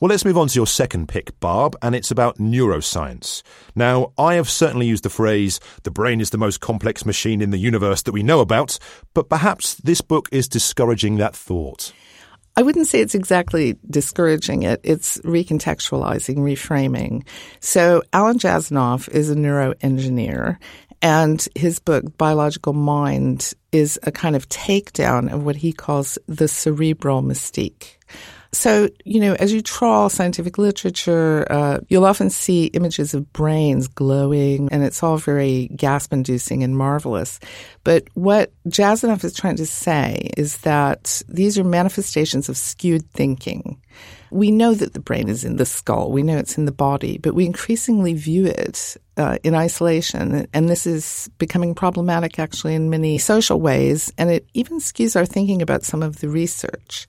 Well, 0.00 0.08
let's 0.08 0.24
move 0.24 0.38
on 0.38 0.48
to 0.48 0.58
your 0.58 0.66
second 0.66 1.08
pick, 1.08 1.38
Barb, 1.38 1.76
and 1.80 1.94
it's 1.94 2.10
about 2.10 2.38
neuroscience. 2.38 3.42
Now, 3.76 4.12
I 4.18 4.34
have 4.34 4.50
certainly 4.50 4.86
used 4.86 5.04
the 5.04 5.10
phrase, 5.10 5.60
the 5.84 5.92
brain 5.92 6.20
is 6.20 6.30
the 6.30 6.38
most 6.38 6.60
complex 6.60 7.06
machine 7.06 7.40
in 7.40 7.50
the 7.50 7.58
universe 7.58 8.02
that 8.02 8.12
we 8.12 8.24
know 8.24 8.40
about, 8.40 8.80
but 9.14 9.28
perhaps 9.28 9.74
this 9.76 10.00
book 10.00 10.28
is 10.32 10.48
discouraging 10.48 11.18
that 11.18 11.36
thought. 11.36 11.92
I 12.56 12.62
wouldn't 12.62 12.86
say 12.86 13.00
it's 13.00 13.14
exactly 13.14 13.78
discouraging 13.88 14.64
it. 14.64 14.80
It's 14.82 15.18
recontextualizing, 15.18 16.36
reframing. 16.36 17.26
So 17.60 18.02
Alan 18.12 18.38
Jasanoff 18.38 19.08
is 19.08 19.30
a 19.30 19.34
neuroengineer 19.34 20.58
and 21.02 21.46
his 21.56 21.80
book, 21.80 22.16
Biological 22.16 22.72
Mind, 22.72 23.52
is 23.72 23.98
a 24.04 24.12
kind 24.12 24.36
of 24.36 24.48
takedown 24.48 25.32
of 25.32 25.44
what 25.44 25.56
he 25.56 25.72
calls 25.72 26.16
the 26.28 26.46
cerebral 26.46 27.22
mystique. 27.22 27.96
So, 28.54 28.90
you 29.06 29.18
know, 29.18 29.32
as 29.34 29.50
you 29.50 29.62
trawl 29.62 30.10
scientific 30.10 30.58
literature, 30.58 31.46
uh, 31.50 31.78
you'll 31.88 32.04
often 32.04 32.28
see 32.28 32.66
images 32.66 33.14
of 33.14 33.32
brains 33.32 33.88
glowing, 33.88 34.68
and 34.70 34.84
it's 34.84 35.02
all 35.02 35.16
very 35.16 35.68
gasp 35.74 36.12
inducing 36.12 36.62
and 36.62 36.76
marvelous. 36.76 37.40
But 37.82 38.08
what 38.12 38.52
Jasanoff 38.68 39.24
is 39.24 39.32
trying 39.32 39.56
to 39.56 39.66
say 39.66 40.30
is 40.36 40.58
that 40.58 41.22
these 41.28 41.58
are 41.58 41.64
manifestations 41.64 42.50
of 42.50 42.58
skewed 42.58 43.10
thinking. 43.12 43.80
We 44.30 44.50
know 44.50 44.74
that 44.74 44.92
the 44.92 45.00
brain 45.00 45.30
is 45.30 45.44
in 45.44 45.56
the 45.56 45.66
skull, 45.66 46.12
we 46.12 46.22
know 46.22 46.36
it's 46.36 46.58
in 46.58 46.66
the 46.66 46.72
body, 46.72 47.16
but 47.16 47.34
we 47.34 47.46
increasingly 47.46 48.12
view 48.12 48.46
it 48.46 48.98
uh, 49.16 49.38
in 49.42 49.54
isolation. 49.54 50.46
And 50.52 50.68
this 50.68 50.86
is 50.86 51.30
becoming 51.38 51.74
problematic 51.74 52.38
actually 52.38 52.74
in 52.74 52.90
many 52.90 53.16
social 53.16 53.60
ways, 53.60 54.12
and 54.18 54.30
it 54.30 54.46
even 54.52 54.78
skews 54.78 55.16
our 55.16 55.24
thinking 55.24 55.62
about 55.62 55.84
some 55.84 56.02
of 56.02 56.20
the 56.20 56.28
research. 56.28 57.06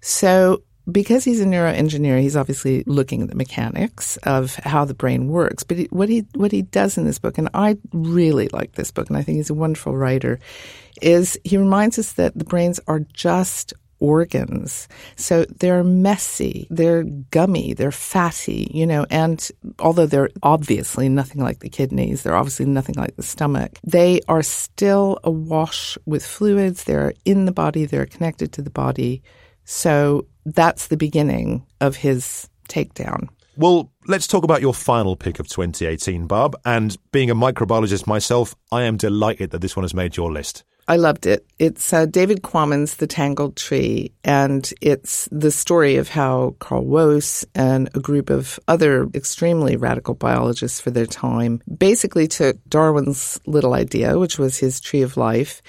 So 0.00 0.62
because 0.90 1.24
he's 1.24 1.40
a 1.40 1.46
neuroengineer, 1.46 2.20
he's 2.20 2.36
obviously 2.36 2.84
looking 2.86 3.22
at 3.22 3.28
the 3.28 3.34
mechanics 3.34 4.16
of 4.18 4.54
how 4.56 4.84
the 4.84 4.94
brain 4.94 5.28
works. 5.28 5.62
But 5.62 5.78
he, 5.78 5.84
what 5.90 6.08
he 6.08 6.26
what 6.34 6.52
he 6.52 6.62
does 6.62 6.98
in 6.98 7.04
this 7.04 7.18
book, 7.18 7.38
and 7.38 7.48
I 7.54 7.78
really 7.92 8.48
like 8.48 8.72
this 8.72 8.90
book, 8.90 9.08
and 9.08 9.16
I 9.16 9.22
think 9.22 9.36
he's 9.36 9.50
a 9.50 9.54
wonderful 9.54 9.96
writer, 9.96 10.38
is 11.00 11.38
he 11.44 11.56
reminds 11.56 11.98
us 11.98 12.12
that 12.12 12.36
the 12.36 12.44
brains 12.44 12.80
are 12.86 13.00
just 13.12 13.72
organs. 14.00 14.86
So 15.16 15.44
they're 15.44 15.84
messy, 15.84 16.66
they're 16.68 17.04
gummy, 17.04 17.72
they're 17.72 17.90
fatty, 17.90 18.70
you 18.74 18.86
know, 18.86 19.06
and 19.08 19.48
although 19.78 20.06
they're 20.06 20.30
obviously 20.42 21.08
nothing 21.08 21.40
like 21.40 21.60
the 21.60 21.70
kidneys, 21.70 22.22
they're 22.22 22.36
obviously 22.36 22.66
nothing 22.66 22.96
like 22.96 23.16
the 23.16 23.22
stomach, 23.22 23.78
they 23.82 24.20
are 24.28 24.42
still 24.42 25.18
awash 25.24 25.96
with 26.04 26.26
fluids. 26.26 26.84
They're 26.84 27.14
in 27.24 27.46
the 27.46 27.52
body, 27.52 27.86
they're 27.86 28.04
connected 28.04 28.52
to 28.52 28.62
the 28.62 28.70
body. 28.70 29.22
So 29.64 30.26
that's 30.44 30.88
the 30.88 30.96
beginning 30.96 31.66
of 31.80 31.96
his 31.96 32.48
takedown. 32.68 33.28
Well, 33.56 33.92
let's 34.06 34.26
talk 34.26 34.42
about 34.42 34.60
your 34.60 34.74
final 34.74 35.16
pick 35.16 35.38
of 35.38 35.48
2018, 35.48 36.26
Barb. 36.26 36.56
And 36.64 36.96
being 37.12 37.30
a 37.30 37.36
microbiologist 37.36 38.06
myself, 38.06 38.56
I 38.72 38.82
am 38.82 38.96
delighted 38.96 39.50
that 39.50 39.60
this 39.60 39.76
one 39.76 39.84
has 39.84 39.94
made 39.94 40.16
your 40.16 40.32
list. 40.32 40.64
I 40.86 40.96
loved 40.96 41.24
it. 41.24 41.46
It's 41.58 41.92
uh, 41.92 42.04
David 42.04 42.42
Quammen's 42.42 42.96
The 42.96 43.06
Tangled 43.06 43.56
Tree, 43.56 44.12
and 44.22 44.70
it's 44.82 45.28
the 45.32 45.50
story 45.50 45.96
of 45.96 46.10
how 46.10 46.56
Carl 46.58 46.84
Woese 46.84 47.44
and 47.54 47.88
a 47.94 48.00
group 48.00 48.28
of 48.28 48.60
other 48.68 49.08
extremely 49.14 49.76
radical 49.76 50.14
biologists 50.14 50.80
for 50.80 50.90
their 50.90 51.06
time 51.06 51.62
basically 51.78 52.28
took 52.28 52.58
Darwin's 52.68 53.40
little 53.46 53.72
idea, 53.72 54.18
which 54.18 54.38
was 54.38 54.58
his 54.58 54.78
tree 54.78 55.00
of 55.00 55.16
life, 55.16 55.62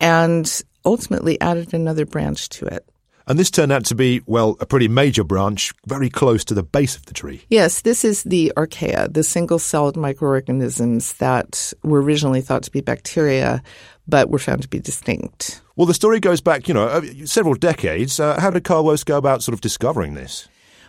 and 0.00 0.62
ultimately 0.84 1.40
added 1.40 1.72
another 1.72 2.04
branch 2.04 2.50
to 2.50 2.66
it. 2.66 2.86
And 3.28 3.38
this 3.38 3.50
turned 3.50 3.72
out 3.72 3.84
to 3.84 3.94
be, 3.94 4.22
well, 4.24 4.56
a 4.58 4.64
pretty 4.64 4.88
major 4.88 5.22
branch, 5.22 5.74
very 5.86 6.08
close 6.08 6.46
to 6.46 6.54
the 6.54 6.62
base 6.62 6.96
of 6.96 7.04
the 7.04 7.12
tree. 7.12 7.42
Yes, 7.50 7.82
this 7.82 8.02
is 8.02 8.22
the 8.22 8.50
archaea, 8.56 9.12
the 9.12 9.22
single 9.22 9.58
celled 9.58 9.98
microorganisms 9.98 11.12
that 11.14 11.74
were 11.82 12.00
originally 12.00 12.40
thought 12.40 12.62
to 12.62 12.70
be 12.70 12.80
bacteria, 12.80 13.62
but 14.06 14.30
were 14.30 14.38
found 14.38 14.62
to 14.62 14.68
be 14.68 14.80
distinct. 14.80 15.60
Well, 15.76 15.84
the 15.84 15.92
story 15.92 16.20
goes 16.20 16.40
back, 16.40 16.68
you 16.68 16.74
know, 16.74 16.84
uh, 16.84 17.02
several 17.26 17.54
decades. 17.54 18.18
Uh, 18.18 18.40
how 18.40 18.48
did 18.48 18.64
Carl 18.64 18.84
Woese 18.84 19.04
go 19.04 19.18
about 19.18 19.42
sort 19.42 19.52
of 19.52 19.60
discovering 19.60 20.14
this? 20.14 20.48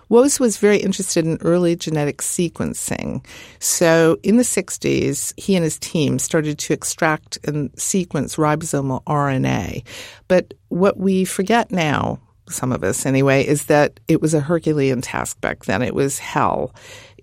Woese 0.10 0.40
was 0.40 0.58
very 0.58 0.78
interested 0.78 1.26
in 1.26 1.38
early 1.42 1.76
genetic 1.76 2.20
sequencing. 2.20 3.24
So 3.60 4.18
in 4.24 4.38
the 4.38 4.44
60s, 4.44 5.34
he 5.38 5.56
and 5.56 5.64
his 5.64 5.78
team 5.78 6.18
started 6.18 6.58
to 6.58 6.74
extract 6.74 7.38
and 7.44 7.70
sequence 7.78 8.38
ribosomal 8.38 9.04
RNA. 9.04 9.86
But 10.30 10.54
what 10.70 10.98
we 10.98 11.26
forget 11.26 11.70
now, 11.70 12.20
some 12.50 12.72
of 12.72 12.84
us 12.84 13.06
anyway, 13.06 13.46
is 13.46 13.66
that 13.66 14.00
it 14.08 14.22
was 14.22 14.34
a 14.34 14.40
Herculean 14.40 15.02
task 15.02 15.40
back 15.42 15.66
then. 15.66 15.82
It 15.82 15.96
was 15.96 16.20
hell. 16.20 16.74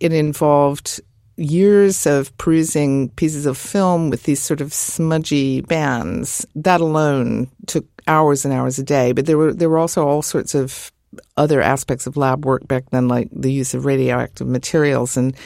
It 0.00 0.12
involved 0.12 1.00
years 1.36 2.06
of 2.06 2.36
perusing 2.38 3.10
pieces 3.10 3.46
of 3.46 3.58
film 3.58 4.10
with 4.10 4.22
these 4.22 4.40
sort 4.40 4.60
of 4.60 4.72
smudgy 4.72 5.60
bands. 5.62 6.46
That 6.54 6.80
alone 6.80 7.50
took 7.66 7.84
hours 8.06 8.44
and 8.44 8.54
hours 8.54 8.78
a 8.78 8.82
day. 8.82 9.12
But 9.12 9.26
there 9.26 9.38
were 9.38 9.52
there 9.52 9.68
were 9.68 9.78
also 9.78 10.06
all 10.06 10.22
sorts 10.22 10.54
of 10.54 10.92
other 11.36 11.60
aspects 11.62 12.06
of 12.06 12.16
lab 12.16 12.44
work 12.44 12.66
back 12.68 12.90
then, 12.90 13.08
like 13.08 13.28
the 13.32 13.52
use 13.52 13.74
of 13.74 13.84
radioactive 13.84 14.46
materials. 14.46 15.16
And 15.16 15.36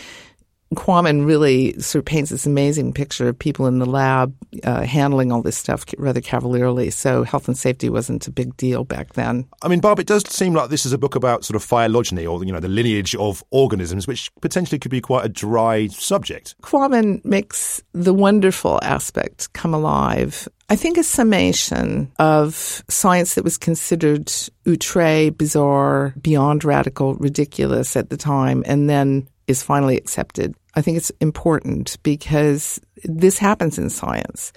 Quammen 0.75 1.27
really 1.27 1.73
sort 1.81 2.01
of 2.01 2.05
paints 2.05 2.31
this 2.31 2.47
amazing 2.47 2.93
picture 2.93 3.29
of 3.29 3.37
people 3.37 3.67
in 3.67 3.81
the 3.81 3.87
lab 3.87 4.35
uh, 4.63 4.83
handling 4.83 5.33
all 5.33 5.43
this 5.43 5.57
stuff 5.57 5.85
rather 5.99 6.21
cavalierly. 6.21 6.91
So 6.91 7.25
health 7.25 7.49
and 7.49 7.59
safety 7.59 7.91
wasn't 7.91 8.29
a 8.29 8.31
big 8.31 8.57
deal 8.57 8.85
back 8.85 9.15
then. 9.15 9.49
I 9.63 9.69
mean, 9.69 9.81
Barb, 9.81 9.99
it 9.99 10.07
does 10.07 10.29
seem 10.29 10.55
like 10.55 10.71
this 10.71 10.87
is 10.87 10.93
a 10.93 10.99
book 10.99 11.17
about 11.17 11.45
sort 11.45 11.57
of 11.57 11.65
phylogeny 11.65 12.25
or, 12.25 12.45
you 12.45 12.53
know, 12.53 12.61
the 12.61 12.69
lineage 12.69 13.17
of 13.17 13.43
organisms, 13.51 14.07
which 14.07 14.31
potentially 14.41 14.79
could 14.79 14.93
be 14.93 15.01
quite 15.01 15.25
a 15.25 15.29
dry 15.29 15.89
subject. 15.89 16.55
Quammen 16.63 17.25
makes 17.25 17.83
the 17.93 18.15
wonderful 18.15 18.79
aspect 18.83 19.53
come 19.53 19.75
alive. 19.75 20.47
I 20.69 20.77
think 20.77 20.99
a 20.99 21.03
summation 21.03 22.13
of 22.21 22.85
science 22.89 23.35
that 23.35 23.43
was 23.43 23.59
considered 23.59 24.31
outre, 24.69 25.33
bizarre, 25.33 26.15
beyond 26.23 26.65
radical, 26.65 27.15
ridiculous 27.17 27.97
at 27.97 28.11
the 28.11 28.17
time, 28.17 28.63
and 28.67 28.89
then 28.89 29.27
is 29.49 29.65
finally 29.65 29.97
accepted. 29.97 30.55
I 30.75 30.83
think 30.83 30.97
it's 30.97 31.11
important 31.21 31.97
because 32.03 32.81
this 33.05 33.39
happens 33.39 33.79
in 33.79 33.91
science. 33.91 34.53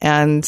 And 0.00 0.44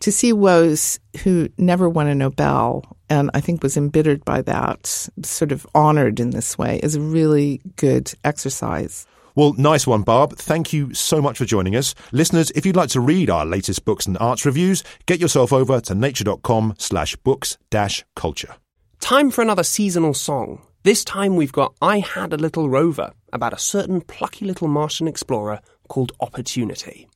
to 0.00 0.12
see 0.12 0.32
Woese, 0.32 0.98
who 1.22 1.48
never 1.58 1.88
won 1.88 2.06
a 2.06 2.14
Nobel, 2.14 2.84
and 3.10 3.30
I 3.34 3.40
think 3.40 3.62
was 3.62 3.76
embittered 3.76 4.24
by 4.24 4.42
that, 4.42 5.08
sort 5.22 5.52
of 5.52 5.66
honored 5.74 6.20
in 6.20 6.30
this 6.30 6.56
way, 6.56 6.78
is 6.82 6.94
a 6.94 7.00
really 7.00 7.60
good 7.76 8.12
exercise. 8.24 9.06
Well, 9.34 9.54
nice 9.56 9.86
one, 9.86 10.02
Barb. 10.02 10.36
Thank 10.36 10.72
you 10.72 10.92
so 10.94 11.22
much 11.22 11.38
for 11.38 11.44
joining 11.44 11.76
us. 11.76 11.94
Listeners, 12.10 12.50
if 12.52 12.66
you'd 12.66 12.76
like 12.76 12.90
to 12.90 13.00
read 13.00 13.30
our 13.30 13.46
latest 13.46 13.84
books 13.84 14.06
and 14.06 14.18
arts 14.18 14.44
reviews, 14.44 14.82
get 15.06 15.20
yourself 15.20 15.52
over 15.52 15.80
to 15.82 15.94
nature.com 15.94 16.74
slash 16.78 17.14
books 17.16 17.56
dash 17.70 18.04
culture. 18.16 18.56
Time 19.00 19.30
for 19.30 19.42
another 19.42 19.62
seasonal 19.62 20.12
song. 20.14 20.66
This 20.82 21.04
time 21.04 21.36
we've 21.36 21.52
got 21.52 21.74
I 21.80 22.00
Had 22.00 22.32
a 22.32 22.36
Little 22.36 22.68
Rover 22.68 23.12
about 23.32 23.52
a 23.52 23.58
certain 23.58 24.00
plucky 24.00 24.44
little 24.44 24.68
Martian 24.68 25.08
explorer 25.08 25.60
called 25.88 26.12
Opportunity. 26.20 27.07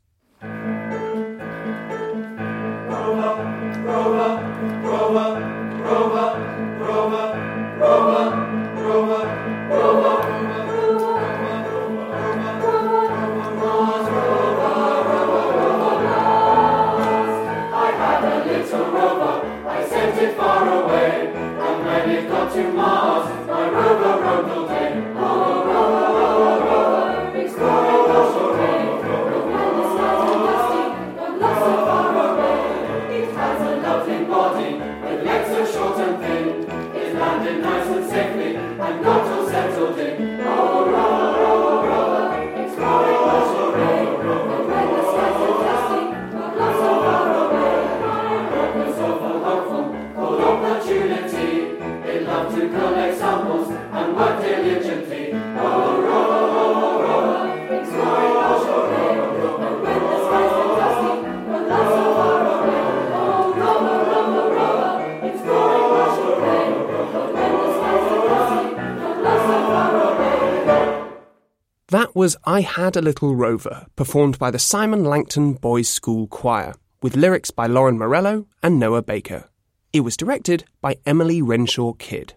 Was 72.22 72.36
I 72.44 72.60
Had 72.60 72.96
a 72.96 73.02
Little 73.02 73.34
Rover, 73.34 73.86
performed 73.96 74.38
by 74.38 74.52
the 74.52 74.58
Simon 74.60 75.02
Langton 75.02 75.54
Boys 75.54 75.88
School 75.88 76.28
Choir, 76.28 76.76
with 77.02 77.16
lyrics 77.16 77.50
by 77.50 77.66
Lauren 77.66 77.98
Morello 77.98 78.46
and 78.62 78.78
Noah 78.78 79.02
Baker. 79.02 79.50
It 79.92 80.02
was 80.02 80.16
directed 80.16 80.62
by 80.80 80.98
Emily 81.04 81.42
Renshaw 81.42 81.94
Kidd. 81.94 82.34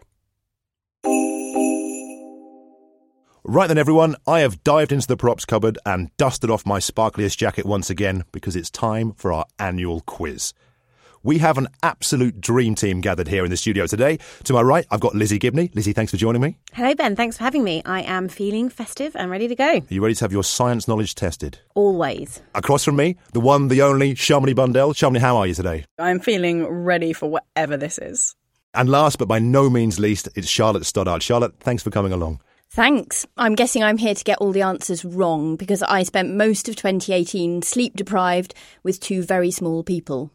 Right 3.43 3.67
then, 3.67 3.77
everyone, 3.77 4.15
I 4.25 4.39
have 4.39 4.63
dived 4.63 4.91
into 4.91 5.05
the 5.05 5.17
props 5.17 5.45
cupboard 5.45 5.77
and 5.85 6.09
dusted 6.17 6.49
off 6.49 6.65
my 6.65 6.79
sparkliest 6.79 7.37
jacket 7.37 7.67
once 7.67 7.91
again 7.91 8.23
because 8.31 8.55
it's 8.55 8.71
time 8.71 9.11
for 9.11 9.31
our 9.31 9.45
annual 9.59 10.01
quiz. 10.01 10.55
We 11.25 11.39
have 11.39 11.57
an 11.57 11.69
absolute 11.81 12.39
dream 12.39 12.75
team 12.75 13.01
gathered 13.01 13.27
here 13.27 13.43
in 13.43 13.49
the 13.49 13.57
studio 13.57 13.87
today. 13.87 14.19
To 14.43 14.53
my 14.53 14.61
right, 14.61 14.85
I've 14.91 14.99
got 14.99 15.15
Lizzie 15.15 15.39
Gibney. 15.39 15.71
Lizzie, 15.73 15.91
thanks 15.91 16.11
for 16.11 16.17
joining 16.17 16.39
me. 16.39 16.59
Hello, 16.71 16.93
Ben. 16.93 17.15
Thanks 17.15 17.37
for 17.37 17.43
having 17.43 17.63
me. 17.63 17.81
I 17.83 18.03
am 18.03 18.29
feeling 18.29 18.69
festive 18.69 19.15
and 19.15 19.31
ready 19.31 19.47
to 19.47 19.55
go. 19.55 19.77
Are 19.77 19.83
you 19.89 20.03
ready 20.03 20.13
to 20.13 20.23
have 20.23 20.31
your 20.31 20.43
science 20.43 20.87
knowledge 20.87 21.15
tested? 21.15 21.57
Always. 21.73 22.43
Across 22.53 22.83
from 22.83 22.97
me, 22.97 23.15
the 23.33 23.39
one, 23.39 23.69
the 23.69 23.81
only, 23.81 24.13
Shamini 24.13 24.53
Bundell. 24.53 24.93
Shamini, 24.93 25.17
how 25.17 25.37
are 25.37 25.47
you 25.47 25.55
today? 25.55 25.85
I'm 25.97 26.19
feeling 26.19 26.63
ready 26.67 27.11
for 27.11 27.27
whatever 27.27 27.75
this 27.75 27.97
is. 27.97 28.35
And 28.75 28.87
last 28.87 29.17
but 29.17 29.27
by 29.27 29.39
no 29.39 29.67
means 29.67 29.99
least, 29.99 30.29
it's 30.35 30.47
Charlotte 30.47 30.85
Stoddart. 30.85 31.23
Charlotte, 31.23 31.59
thanks 31.59 31.81
for 31.81 31.89
coming 31.89 32.11
along. 32.11 32.39
Thanks. 32.69 33.25
I'm 33.35 33.55
guessing 33.55 33.83
I'm 33.83 33.97
here 33.97 34.13
to 34.13 34.23
get 34.23 34.37
all 34.37 34.51
the 34.51 34.61
answers 34.61 35.03
wrong 35.03 35.55
because 35.55 35.81
I 35.81 36.03
spent 36.03 36.35
most 36.35 36.69
of 36.69 36.75
2018 36.75 37.63
sleep 37.63 37.95
deprived 37.95 38.53
with 38.83 38.99
two 38.99 39.23
very 39.23 39.49
small 39.49 39.83
people. 39.83 40.29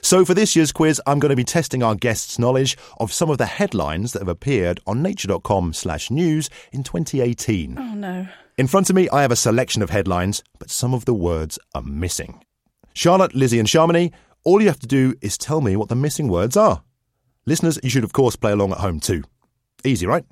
So, 0.00 0.24
for 0.24 0.34
this 0.34 0.54
year's 0.54 0.72
quiz, 0.72 1.00
I'm 1.06 1.18
going 1.18 1.30
to 1.30 1.36
be 1.36 1.44
testing 1.44 1.82
our 1.82 1.94
guests' 1.94 2.38
knowledge 2.38 2.76
of 2.98 3.12
some 3.12 3.30
of 3.30 3.38
the 3.38 3.46
headlines 3.46 4.12
that 4.12 4.20
have 4.20 4.28
appeared 4.28 4.80
on 4.86 5.02
nature.com 5.02 5.72
slash 5.72 6.10
news 6.10 6.48
in 6.72 6.82
2018. 6.82 7.76
Oh, 7.78 7.94
no. 7.94 8.28
In 8.56 8.66
front 8.66 8.90
of 8.90 8.96
me, 8.96 9.08
I 9.10 9.22
have 9.22 9.30
a 9.30 9.36
selection 9.36 9.82
of 9.82 9.90
headlines, 9.90 10.42
but 10.58 10.70
some 10.70 10.94
of 10.94 11.04
the 11.04 11.14
words 11.14 11.58
are 11.74 11.82
missing. 11.82 12.42
Charlotte, 12.92 13.34
Lizzie, 13.34 13.58
and 13.58 13.68
Shamini, 13.68 14.12
all 14.44 14.60
you 14.60 14.68
have 14.68 14.80
to 14.80 14.86
do 14.86 15.14
is 15.20 15.38
tell 15.38 15.60
me 15.60 15.76
what 15.76 15.88
the 15.88 15.94
missing 15.94 16.28
words 16.28 16.56
are. 16.56 16.82
Listeners, 17.46 17.78
you 17.82 17.90
should, 17.90 18.04
of 18.04 18.12
course, 18.12 18.36
play 18.36 18.52
along 18.52 18.72
at 18.72 18.78
home 18.78 19.00
too. 19.00 19.22
Easy, 19.84 20.06
right? 20.06 20.24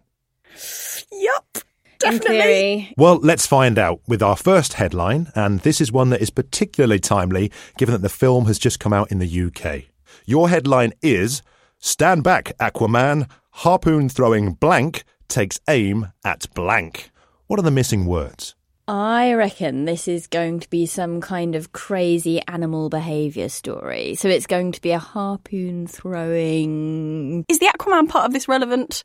Yup. 1.13 1.59
In 2.05 2.19
theory. 2.19 2.93
Well, 2.97 3.19
let's 3.23 3.47
find 3.47 3.79
out 3.79 4.01
with 4.07 4.23
our 4.23 4.37
first 4.37 4.75
headline, 4.75 5.33
and 5.35 5.61
this 5.61 5.81
is 5.81 5.91
one 5.91 6.11
that 6.11 6.21
is 6.21 6.31
particularly 6.31 7.01
timely 7.01 7.51
given 7.79 7.93
that 7.93 8.03
the 8.03 8.09
film 8.09 8.47
has 8.47 8.59
just 8.59 8.81
come 8.81 8.93
out 8.93 9.11
in 9.11 9.19
the 9.19 9.43
UK. 9.47 9.85
Your 10.27 10.49
headline 10.49 10.93
is 11.03 11.43
Stand 11.79 12.25
back, 12.25 12.53
Aquaman, 12.59 13.29
harpoon 13.51 14.09
throwing 14.09 14.55
blank 14.55 15.05
takes 15.29 15.61
aim 15.69 16.13
at 16.25 16.53
blank. 16.55 17.11
What 17.47 17.59
are 17.59 17.63
the 17.63 17.71
missing 17.71 18.07
words? 18.07 18.55
I 18.89 19.33
reckon 19.35 19.85
this 19.85 20.07
is 20.07 20.27
going 20.27 20.61
to 20.61 20.71
be 20.71 20.87
some 20.87 21.21
kind 21.21 21.55
of 21.55 21.73
crazy 21.73 22.41
animal 22.47 22.89
behaviour 22.89 23.49
story. 23.49 24.15
So 24.15 24.29
it's 24.29 24.47
going 24.47 24.73
to 24.73 24.81
be 24.81 24.93
a 24.93 24.99
harpoon 24.99 25.87
throwing. 25.87 27.45
Is 27.49 27.59
the 27.59 27.67
Aquaman 27.67 28.09
part 28.09 28.27
of 28.27 28.33
this 28.33 28.49
relevant? 28.49 29.03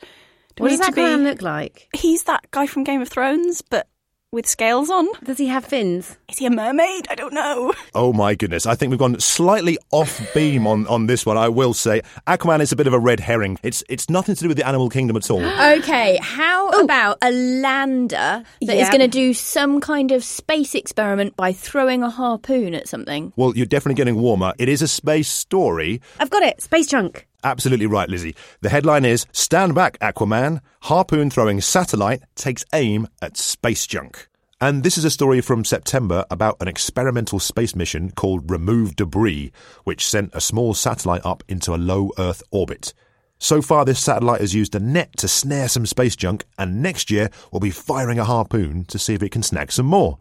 Do 0.55 0.63
What 0.63 0.69
does 0.69 0.79
that 0.79 0.93
to 0.95 1.01
Aquaman 1.01 1.17
be- 1.19 1.23
look 1.25 1.41
like? 1.41 1.87
He's 1.95 2.23
that 2.23 2.49
guy 2.51 2.67
from 2.67 2.83
Game 2.83 3.01
of 3.01 3.09
Thrones, 3.09 3.61
but 3.61 3.87
with 4.33 4.47
scales 4.47 4.89
on. 4.89 5.09
Does 5.25 5.37
he 5.37 5.47
have 5.47 5.65
fins? 5.65 6.17
Is 6.29 6.37
he 6.37 6.45
a 6.45 6.49
mermaid? 6.49 7.05
I 7.09 7.15
don't 7.15 7.33
know. 7.33 7.73
Oh 7.93 8.13
my 8.13 8.33
goodness. 8.33 8.65
I 8.65 8.75
think 8.75 8.89
we've 8.89 8.97
gone 8.99 9.19
slightly 9.19 9.77
off 9.91 10.21
beam 10.33 10.65
on, 10.67 10.87
on 10.87 11.07
this 11.07 11.25
one, 11.25 11.37
I 11.37 11.49
will 11.49 11.73
say. 11.73 12.01
Aquaman 12.27 12.61
is 12.61 12.71
a 12.71 12.77
bit 12.77 12.87
of 12.87 12.93
a 12.93 12.99
red 12.99 13.19
herring. 13.19 13.57
It's 13.61 13.83
it's 13.89 14.09
nothing 14.09 14.35
to 14.35 14.41
do 14.41 14.47
with 14.47 14.55
the 14.55 14.65
animal 14.65 14.87
kingdom 14.89 15.17
at 15.17 15.29
all. 15.29 15.43
Okay, 15.81 16.17
how 16.21 16.69
about 16.69 17.17
a 17.21 17.29
lander 17.31 18.15
that 18.15 18.45
is 18.61 18.69
Yeah. 18.79 18.87
going 18.89 19.01
to 19.01 19.07
do 19.07 19.33
some 19.33 19.81
kind 19.81 20.11
of 20.11 20.23
space 20.23 20.75
experiment 20.75 21.35
by 21.35 21.51
throwing 21.53 22.01
a 22.03 22.09
harpoon 22.09 22.73
at 22.73 22.87
something? 22.87 23.33
Well, 23.35 23.53
you're 23.55 23.65
definitely 23.65 23.95
getting 23.95 24.15
warmer. 24.15 24.53
It 24.57 24.69
is 24.69 24.81
a 24.81 24.87
space 24.87 25.27
story. 25.29 26.01
I've 26.19 26.29
got 26.29 26.43
it. 26.43 26.61
Space 26.61 26.87
junk. 26.87 27.27
Absolutely 27.43 27.87
right, 27.87 28.07
Lizzie. 28.07 28.35
The 28.61 28.69
headline 28.69 29.05
is 29.05 29.25
Stand 29.31 29.73
Back, 29.73 29.97
Aquaman. 29.99 30.61
Harpoon 30.83 31.29
throwing 31.29 31.59
satellite 31.61 32.21
takes 32.35 32.63
aim 32.73 33.07
at 33.21 33.37
space 33.37 33.87
junk. 33.87 34.27
And 34.59 34.83
this 34.83 34.95
is 34.95 35.05
a 35.05 35.09
story 35.09 35.41
from 35.41 35.65
September 35.65 36.23
about 36.29 36.57
an 36.61 36.67
experimental 36.67 37.39
space 37.39 37.75
mission 37.75 38.11
called 38.11 38.51
Remove 38.51 38.95
Debris, 38.95 39.51
which 39.85 40.07
sent 40.07 40.35
a 40.35 40.41
small 40.41 40.75
satellite 40.75 41.25
up 41.25 41.43
into 41.47 41.73
a 41.73 41.77
low 41.77 42.11
Earth 42.19 42.43
orbit. 42.51 42.93
So 43.39 43.63
far, 43.63 43.85
this 43.85 43.99
satellite 43.99 44.39
has 44.39 44.53
used 44.53 44.75
a 44.75 44.79
net 44.79 45.17
to 45.17 45.27
snare 45.27 45.67
some 45.67 45.87
space 45.87 46.15
junk, 46.15 46.45
and 46.59 46.79
next 46.79 47.09
year 47.09 47.31
we'll 47.51 47.59
be 47.59 47.71
firing 47.71 48.19
a 48.19 48.23
harpoon 48.23 48.85
to 48.85 48.99
see 48.99 49.15
if 49.15 49.23
it 49.23 49.31
can 49.31 49.41
snag 49.41 49.71
some 49.71 49.87
more. 49.87 50.19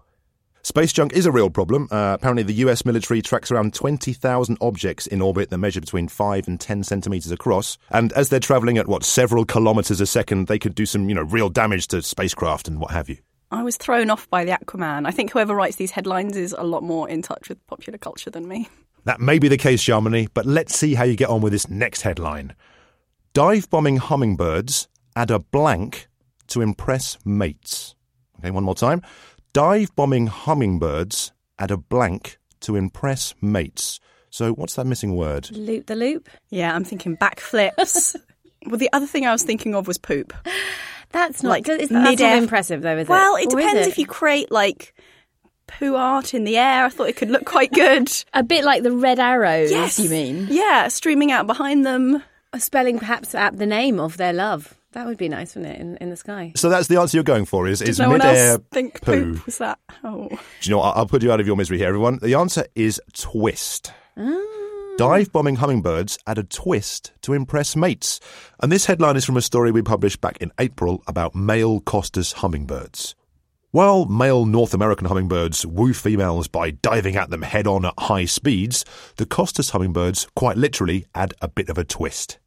Space 0.62 0.92
junk 0.92 1.14
is 1.14 1.24
a 1.24 1.32
real 1.32 1.48
problem. 1.48 1.88
Uh, 1.90 2.12
apparently, 2.14 2.42
the 2.42 2.52
US 2.64 2.84
military 2.84 3.22
tracks 3.22 3.50
around 3.50 3.72
20,000 3.72 4.58
objects 4.60 5.06
in 5.06 5.22
orbit 5.22 5.50
that 5.50 5.58
measure 5.58 5.80
between 5.80 6.08
5 6.08 6.48
and 6.48 6.60
10 6.60 6.82
centimetres 6.84 7.32
across. 7.32 7.78
And 7.90 8.12
as 8.12 8.28
they're 8.28 8.40
travelling 8.40 8.76
at, 8.76 8.86
what, 8.86 9.02
several 9.04 9.44
kilometres 9.44 10.00
a 10.00 10.06
second, 10.06 10.48
they 10.48 10.58
could 10.58 10.74
do 10.74 10.84
some, 10.84 11.08
you 11.08 11.14
know, 11.14 11.22
real 11.22 11.48
damage 11.48 11.88
to 11.88 12.02
spacecraft 12.02 12.68
and 12.68 12.78
what 12.78 12.90
have 12.90 13.08
you. 13.08 13.18
I 13.50 13.62
was 13.62 13.76
thrown 13.76 14.10
off 14.10 14.28
by 14.30 14.44
the 14.44 14.52
Aquaman. 14.52 15.06
I 15.06 15.10
think 15.10 15.32
whoever 15.32 15.54
writes 15.54 15.76
these 15.76 15.90
headlines 15.90 16.36
is 16.36 16.54
a 16.56 16.62
lot 16.62 16.82
more 16.82 17.08
in 17.08 17.22
touch 17.22 17.48
with 17.48 17.66
popular 17.66 17.98
culture 17.98 18.30
than 18.30 18.46
me. 18.46 18.68
That 19.04 19.20
may 19.20 19.38
be 19.38 19.48
the 19.48 19.56
case, 19.56 19.82
Shamini, 19.82 20.28
but 20.34 20.46
let's 20.46 20.76
see 20.76 20.94
how 20.94 21.04
you 21.04 21.16
get 21.16 21.30
on 21.30 21.40
with 21.40 21.52
this 21.52 21.68
next 21.68 22.02
headline. 22.02 22.54
Dive 23.32 23.68
bombing 23.70 23.96
hummingbirds 23.96 24.88
add 25.16 25.30
a 25.30 25.38
blank 25.38 26.08
to 26.48 26.60
impress 26.60 27.18
mates. 27.24 27.94
Okay, 28.38 28.50
one 28.50 28.64
more 28.64 28.74
time. 28.74 29.02
Dive 29.52 29.94
bombing 29.96 30.28
hummingbirds 30.28 31.32
add 31.58 31.70
a 31.70 31.76
blank 31.76 32.38
to 32.60 32.76
impress 32.76 33.34
mates. 33.40 33.98
So, 34.30 34.52
what's 34.52 34.76
that 34.76 34.86
missing 34.86 35.16
word? 35.16 35.50
Loop 35.50 35.86
the 35.86 35.96
loop. 35.96 36.28
Yeah, 36.50 36.74
I'm 36.74 36.84
thinking 36.84 37.16
backflips. 37.16 38.14
well, 38.66 38.76
the 38.78 38.90
other 38.92 39.06
thing 39.06 39.26
I 39.26 39.32
was 39.32 39.42
thinking 39.42 39.74
of 39.74 39.88
was 39.88 39.98
poop. 39.98 40.32
That's 41.10 41.42
not. 41.42 41.50
Like, 41.50 41.68
it's, 41.68 41.78
that's 41.78 41.90
not 41.90 42.04
mid-air- 42.10 42.36
impressive, 42.36 42.82
though, 42.82 42.96
is 42.96 43.08
Well, 43.08 43.18
it? 43.18 43.22
Well, 43.22 43.36
it 43.36 43.46
Or 43.54 43.56
depends 43.72 43.86
it? 43.88 43.90
if 43.90 43.98
you 43.98 44.06
create 44.06 44.52
like 44.52 44.94
poo 45.66 45.96
art 45.96 46.32
in 46.34 46.44
the 46.44 46.56
air. 46.56 46.84
I 46.84 46.88
thought 46.88 47.08
it 47.08 47.16
could 47.16 47.30
look 47.30 47.44
quite 47.44 47.72
good. 47.72 48.08
A 48.32 48.44
bit 48.44 48.64
like 48.64 48.84
the 48.84 48.92
red 48.92 49.18
arrows, 49.18 49.72
Yes. 49.72 49.98
you 49.98 50.08
mean? 50.10 50.46
Yeah, 50.50 50.86
streaming 50.88 51.32
out 51.32 51.48
behind 51.48 51.84
them. 51.84 52.22
A 52.52 52.60
spelling 52.60 52.98
perhaps 53.00 53.34
at 53.34 53.56
the 53.58 53.66
name 53.66 53.98
of 53.98 54.16
their 54.16 54.32
love. 54.32 54.74
That 54.92 55.06
would 55.06 55.18
be 55.18 55.28
nice, 55.28 55.54
wouldn't 55.54 55.74
it, 55.76 55.80
in, 55.80 55.96
in 55.98 56.10
the 56.10 56.16
sky? 56.16 56.52
So 56.56 56.68
that's 56.68 56.88
the 56.88 56.98
answer 56.98 57.16
you're 57.16 57.24
going 57.24 57.44
for 57.44 57.68
is, 57.68 57.80
is 57.80 58.00
no 58.00 58.10
mid-air 58.10 58.58
think 58.72 59.00
poo. 59.02 59.34
poop 59.34 59.46
was 59.46 59.58
that? 59.58 59.78
Oh, 60.02 60.28
Do 60.28 60.36
you 60.62 60.70
know 60.70 60.78
what? 60.78 60.96
I'll 60.96 61.00
I'll 61.00 61.06
put 61.06 61.22
you 61.22 61.30
out 61.30 61.40
of 61.40 61.46
your 61.46 61.56
misery 61.56 61.78
here, 61.78 61.88
everyone. 61.88 62.18
The 62.20 62.34
answer 62.34 62.66
is 62.74 63.00
twist. 63.12 63.92
Ah. 64.16 64.94
Dive 64.98 65.32
bombing 65.32 65.56
hummingbirds 65.56 66.18
add 66.26 66.38
a 66.38 66.42
twist 66.42 67.12
to 67.22 67.32
impress 67.32 67.76
mates. 67.76 68.20
And 68.60 68.70
this 68.70 68.86
headline 68.86 69.16
is 69.16 69.24
from 69.24 69.36
a 69.36 69.42
story 69.42 69.70
we 69.70 69.80
published 69.80 70.20
back 70.20 70.36
in 70.38 70.50
April 70.58 71.02
about 71.06 71.34
male 71.34 71.80
Costa's 71.80 72.32
hummingbirds. 72.32 73.14
While 73.70 74.06
male 74.06 74.44
North 74.44 74.74
American 74.74 75.06
hummingbirds 75.06 75.64
woo 75.64 75.94
females 75.94 76.48
by 76.48 76.72
diving 76.72 77.14
at 77.14 77.30
them 77.30 77.42
head 77.42 77.68
on 77.68 77.84
at 77.84 77.94
high 77.96 78.24
speeds, 78.24 78.84
the 79.16 79.24
Costa's 79.24 79.70
hummingbirds 79.70 80.26
quite 80.34 80.56
literally 80.56 81.06
add 81.14 81.32
a 81.40 81.48
bit 81.48 81.68
of 81.68 81.78
a 81.78 81.84
twist. 81.84 82.40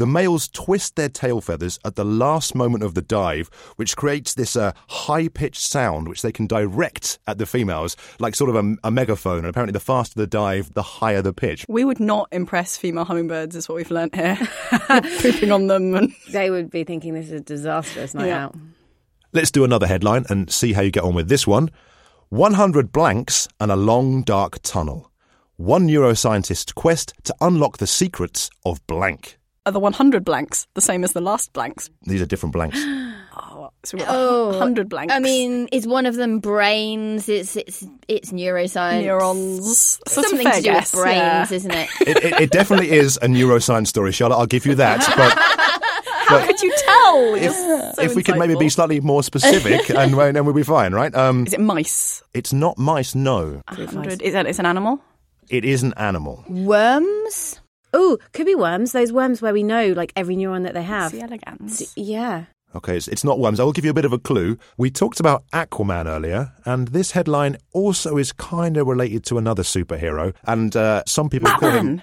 The 0.00 0.06
males 0.06 0.48
twist 0.48 0.96
their 0.96 1.10
tail 1.10 1.42
feathers 1.42 1.78
at 1.84 1.94
the 1.94 2.06
last 2.06 2.54
moment 2.54 2.82
of 2.82 2.94
the 2.94 3.02
dive, 3.02 3.50
which 3.76 3.96
creates 3.98 4.32
this 4.32 4.56
uh, 4.56 4.72
high 4.88 5.28
pitched 5.28 5.60
sound 5.60 6.08
which 6.08 6.22
they 6.22 6.32
can 6.32 6.46
direct 6.46 7.18
at 7.26 7.36
the 7.36 7.44
females, 7.44 7.98
like 8.18 8.34
sort 8.34 8.48
of 8.48 8.56
a, 8.56 8.76
a 8.82 8.90
megaphone. 8.90 9.40
And 9.40 9.46
apparently, 9.48 9.74
the 9.74 9.78
faster 9.78 10.18
the 10.18 10.26
dive, 10.26 10.72
the 10.72 10.80
higher 10.80 11.20
the 11.20 11.34
pitch. 11.34 11.66
we 11.68 11.84
would 11.84 12.00
not 12.00 12.28
impress 12.32 12.78
female 12.78 13.04
hummingbirds, 13.04 13.54
is 13.54 13.68
what 13.68 13.74
we've 13.76 13.90
learnt 13.90 14.14
here. 14.14 14.38
Pooping 14.88 15.52
on 15.52 15.66
them 15.66 15.94
and 15.94 16.14
They 16.30 16.48
would 16.48 16.70
be 16.70 16.82
thinking 16.82 17.12
this 17.12 17.26
is 17.26 17.32
a 17.32 17.40
disastrous 17.40 18.14
night 18.14 18.28
Yeah. 18.28 18.44
out. 18.46 18.56
Let's 19.34 19.50
do 19.50 19.64
another 19.64 19.86
headline 19.86 20.24
and 20.30 20.50
see 20.50 20.72
how 20.72 20.80
you 20.80 20.90
get 20.90 21.04
on 21.04 21.12
with 21.14 21.28
this 21.28 21.46
one 21.46 21.70
100 22.30 22.90
blanks 22.90 23.48
and 23.60 23.70
a 23.70 23.76
long 23.76 24.22
dark 24.22 24.62
tunnel. 24.62 25.12
One 25.58 25.86
neuroscientist's 25.86 26.72
quest 26.72 27.12
to 27.24 27.34
unlock 27.42 27.76
the 27.76 27.86
secrets 27.86 28.48
of 28.64 28.86
blank. 28.86 29.36
Are 29.70 29.72
the 29.72 29.80
100 29.80 30.24
blanks 30.24 30.66
the 30.74 30.80
same 30.80 31.04
as 31.04 31.12
the 31.12 31.20
last 31.20 31.52
blanks? 31.52 31.88
These 32.02 32.20
are 32.20 32.26
different 32.26 32.52
blanks. 32.52 32.78
Oh, 33.42 33.70
so 33.84 33.96
we've 33.96 34.04
got 34.06 34.14
Oh, 34.14 34.48
100 34.50 34.88
blanks. 34.88 35.14
I 35.14 35.18
mean, 35.20 35.68
is 35.72 35.86
one 35.86 36.04
of 36.04 36.16
them 36.16 36.40
brains? 36.40 37.28
It's 37.28 37.56
it's 37.56 37.86
it's 38.08 38.32
neuroscience. 38.32 39.02
neurons. 39.02 39.98
That's 40.04 40.14
Something 40.14 40.46
to 40.50 40.56
do 40.56 40.62
guess, 40.62 40.92
with 40.92 41.02
brains, 41.04 41.16
yeah. 41.16 41.46
isn't 41.52 41.70
it? 41.70 41.88
it, 42.00 42.16
it, 42.24 42.40
it 42.40 42.50
definitely 42.50 42.90
is 42.90 43.16
a 43.18 43.26
neuroscience 43.28 43.86
story, 43.86 44.12
Charlotte. 44.12 44.36
I'll 44.36 44.46
give 44.46 44.66
you 44.66 44.74
that. 44.74 44.98
But 46.28 46.40
How 46.42 46.46
could 46.46 46.60
you 46.60 46.72
tell? 46.84 47.34
if, 47.34 47.52
so 47.96 48.02
if 48.02 48.14
we 48.14 48.22
could 48.22 48.36
maybe 48.36 48.54
be 48.54 48.66
insightful. 48.66 48.72
slightly 48.72 49.00
more 49.00 49.22
specific, 49.22 49.90
and 49.96 50.12
then 50.14 50.44
we'll 50.44 50.54
be 50.54 50.62
fine, 50.62 50.92
right? 50.92 51.14
Um, 51.14 51.46
Is 51.46 51.52
it 51.54 51.60
mice? 51.60 52.22
it's 52.34 52.52
not 52.52 52.78
mice, 52.78 53.14
no. 53.14 53.62
100. 53.68 54.22
Is 54.22 54.32
that 54.34 54.46
it's 54.46 54.58
an 54.58 54.66
animal? 54.66 55.00
It 55.48 55.64
is 55.64 55.82
an 55.82 55.94
animal. 55.96 56.44
Worms? 56.48 57.60
Oh, 57.92 58.18
could 58.32 58.46
be 58.46 58.54
worms. 58.54 58.92
Those 58.92 59.12
worms 59.12 59.42
where 59.42 59.52
we 59.52 59.62
know 59.62 59.88
like 59.92 60.12
every 60.16 60.36
neuron 60.36 60.64
that 60.64 60.74
they 60.74 60.82
have. 60.82 61.12
C. 61.12 61.20
elegans. 61.20 61.92
Yeah. 61.96 62.44
Okay, 62.74 62.96
it's, 62.96 63.08
it's 63.08 63.24
not 63.24 63.40
worms. 63.40 63.58
I 63.58 63.64
will 63.64 63.72
give 63.72 63.84
you 63.84 63.90
a 63.90 63.94
bit 63.94 64.04
of 64.04 64.12
a 64.12 64.18
clue. 64.18 64.56
We 64.76 64.90
talked 64.92 65.18
about 65.18 65.42
Aquaman 65.52 66.06
earlier, 66.06 66.52
and 66.64 66.88
this 66.88 67.10
headline 67.10 67.56
also 67.72 68.16
is 68.16 68.30
kind 68.32 68.76
of 68.76 68.86
related 68.86 69.24
to 69.24 69.38
another 69.38 69.64
superhero, 69.64 70.34
and 70.44 70.76
uh, 70.76 71.02
some 71.04 71.28
people 71.28 71.50
call 71.50 71.70
him 71.72 72.02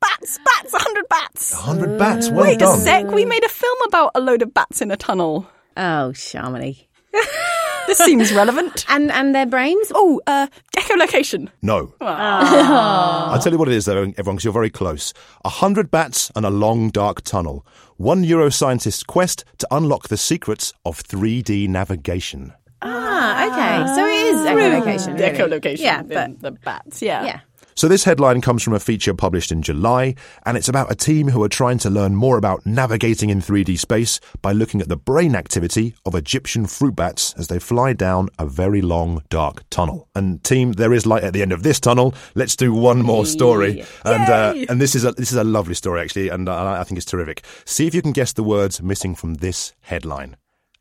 Bats, 0.00 0.40
bats, 0.44 0.72
100 0.72 1.08
bats. 1.08 1.52
100 1.54 1.98
Bats. 1.98 2.30
Well 2.30 2.40
Wait 2.42 2.58
done. 2.58 2.76
a 2.80 2.82
sec, 2.82 3.06
we 3.12 3.24
made 3.24 3.44
a 3.44 3.48
film 3.48 3.78
about 3.86 4.10
a 4.16 4.20
load 4.20 4.42
of 4.42 4.52
bats 4.52 4.82
in 4.82 4.90
a 4.90 4.96
tunnel. 4.96 5.46
Oh, 5.76 6.10
Shamini. 6.12 6.86
This 7.86 7.98
seems 7.98 8.32
relevant. 8.32 8.84
And 8.88 9.10
and 9.10 9.34
their 9.34 9.46
brains? 9.46 9.90
Oh, 9.94 10.20
uh, 10.26 10.46
echolocation. 10.76 11.48
No. 11.62 11.94
Ah. 12.00 13.32
I'll 13.32 13.40
tell 13.40 13.52
you 13.52 13.58
what 13.58 13.68
it 13.68 13.74
is, 13.74 13.84
though, 13.86 13.92
everyone, 13.96 14.16
because 14.36 14.44
you're 14.44 14.52
very 14.52 14.70
close. 14.70 15.12
A 15.44 15.48
hundred 15.48 15.90
bats 15.90 16.30
and 16.34 16.46
a 16.46 16.50
long, 16.50 16.90
dark 16.90 17.22
tunnel. 17.22 17.66
One 17.96 18.24
neuroscientist's 18.24 19.02
quest 19.02 19.44
to 19.58 19.68
unlock 19.70 20.08
the 20.08 20.16
secrets 20.16 20.72
of 20.84 21.02
3D 21.02 21.68
navigation. 21.68 22.52
Ah, 22.82 23.46
okay. 23.46 23.94
So 23.94 24.06
it 24.06 24.34
is 24.34 24.40
echolocation. 24.40 25.16
The 25.16 25.24
really. 25.24 25.58
echolocation. 25.60 25.78
Yeah, 25.78 26.02
the, 26.02 26.14
but 26.14 26.40
the 26.40 26.50
bats, 26.52 27.00
yeah. 27.02 27.24
yeah. 27.24 27.40
So 27.74 27.88
this 27.88 28.04
headline 28.04 28.40
comes 28.40 28.62
from 28.62 28.74
a 28.74 28.80
feature 28.80 29.14
published 29.14 29.50
in 29.50 29.62
July, 29.62 30.14
and 30.44 30.56
it's 30.56 30.68
about 30.68 30.92
a 30.92 30.94
team 30.94 31.28
who 31.28 31.42
are 31.42 31.48
trying 31.48 31.78
to 31.78 31.90
learn 31.90 32.14
more 32.14 32.36
about 32.36 32.66
navigating 32.66 33.30
in 33.30 33.40
3D 33.40 33.78
space 33.78 34.20
by 34.40 34.52
looking 34.52 34.80
at 34.80 34.88
the 34.88 34.96
brain 34.96 35.34
activity 35.34 35.94
of 36.04 36.14
Egyptian 36.14 36.66
fruit 36.66 36.94
bats 36.94 37.34
as 37.38 37.48
they 37.48 37.58
fly 37.58 37.92
down 37.92 38.28
a 38.38 38.46
very 38.46 38.82
long, 38.82 39.22
dark 39.30 39.68
tunnel. 39.70 40.08
And 40.14 40.42
team, 40.44 40.72
there 40.72 40.92
is 40.92 41.06
light 41.06 41.24
at 41.24 41.32
the 41.32 41.42
end 41.42 41.52
of 41.52 41.62
this 41.62 41.80
tunnel. 41.80 42.14
Let's 42.34 42.56
do 42.56 42.72
one 42.72 43.02
more 43.02 43.26
story. 43.26 43.84
And 44.04 44.28
uh, 44.28 44.54
and 44.68 44.80
this 44.80 44.94
is 44.94 45.04
a 45.04 45.12
this 45.12 45.32
is 45.32 45.38
a 45.38 45.44
lovely 45.44 45.74
story 45.74 46.00
actually, 46.00 46.28
and 46.28 46.48
uh, 46.48 46.76
I 46.78 46.84
think 46.84 46.98
it's 46.98 47.10
terrific. 47.10 47.44
See 47.64 47.86
if 47.86 47.94
you 47.94 48.02
can 48.02 48.12
guess 48.12 48.32
the 48.32 48.42
words 48.42 48.82
missing 48.82 49.14
from 49.14 49.34
this 49.34 49.72
headline. 49.80 50.36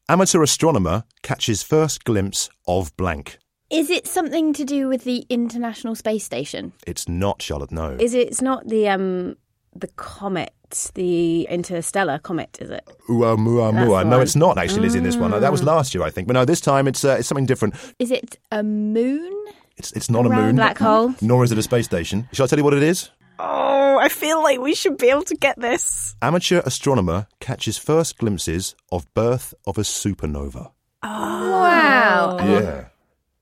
Amateur 0.09 0.43
astronomer 0.43 1.03
catches 1.23 1.63
first 1.63 2.03
glimpse 2.03 2.49
of 2.67 2.95
blank. 2.97 3.37
Is 3.71 3.89
it 3.89 4.05
something 4.07 4.53
to 4.53 4.65
do 4.65 4.87
with 4.89 5.03
the 5.05 5.25
International 5.29 5.95
Space 5.95 6.23
Station? 6.25 6.73
It's 6.85 7.07
not 7.07 7.41
Charlotte. 7.41 7.71
No. 7.71 7.95
Is 7.99 8.13
it? 8.13 8.27
It's 8.27 8.41
not 8.41 8.67
the 8.67 8.89
um 8.89 9.35
the 9.73 9.87
comet, 9.95 10.51
the 10.95 11.43
interstellar 11.49 12.19
comet, 12.19 12.57
is 12.59 12.69
it? 12.69 12.85
Oumuamua. 13.07 14.05
No, 14.05 14.19
it's 14.19 14.35
not 14.35 14.57
actually, 14.57 14.81
Lizzie. 14.81 14.99
This 14.99 15.15
one. 15.15 15.31
That 15.31 15.51
was 15.51 15.63
last 15.63 15.93
year, 15.95 16.03
I 16.03 16.09
think. 16.09 16.27
But 16.27 16.33
no, 16.33 16.45
this 16.45 16.59
time 16.61 16.87
it's 16.87 17.05
uh, 17.05 17.15
it's 17.19 17.27
something 17.27 17.45
different. 17.45 17.75
Is 17.99 18.11
it 18.11 18.37
a 18.51 18.61
moon? 18.63 19.45
It's 19.77 19.91
it's 19.93 20.09
not 20.09 20.25
a 20.25 20.29
Round 20.29 20.45
moon, 20.47 20.55
black 20.57 20.77
hole. 20.77 21.15
nor 21.21 21.43
is 21.43 21.51
it 21.51 21.57
a 21.57 21.63
space 21.63 21.85
station. 21.85 22.27
Shall 22.33 22.43
I 22.43 22.47
tell 22.47 22.59
you 22.59 22.65
what 22.65 22.73
it 22.73 22.83
is? 22.83 23.09
Oh, 23.39 23.97
I 23.97 24.09
feel 24.09 24.43
like 24.43 24.59
we 24.59 24.75
should 24.75 24.97
be 24.97 25.09
able 25.09 25.23
to 25.23 25.35
get 25.35 25.57
this. 25.59 26.15
Amateur 26.21 26.61
astronomer 26.65 27.27
catches 27.39 27.77
first 27.77 28.17
glimpses 28.19 28.75
of 28.91 29.11
birth 29.15 29.53
of 29.65 29.77
a 29.77 29.81
supernova. 29.81 30.71
Oh. 31.03 31.51
Wow. 31.61 32.37
Yeah. 32.41 32.85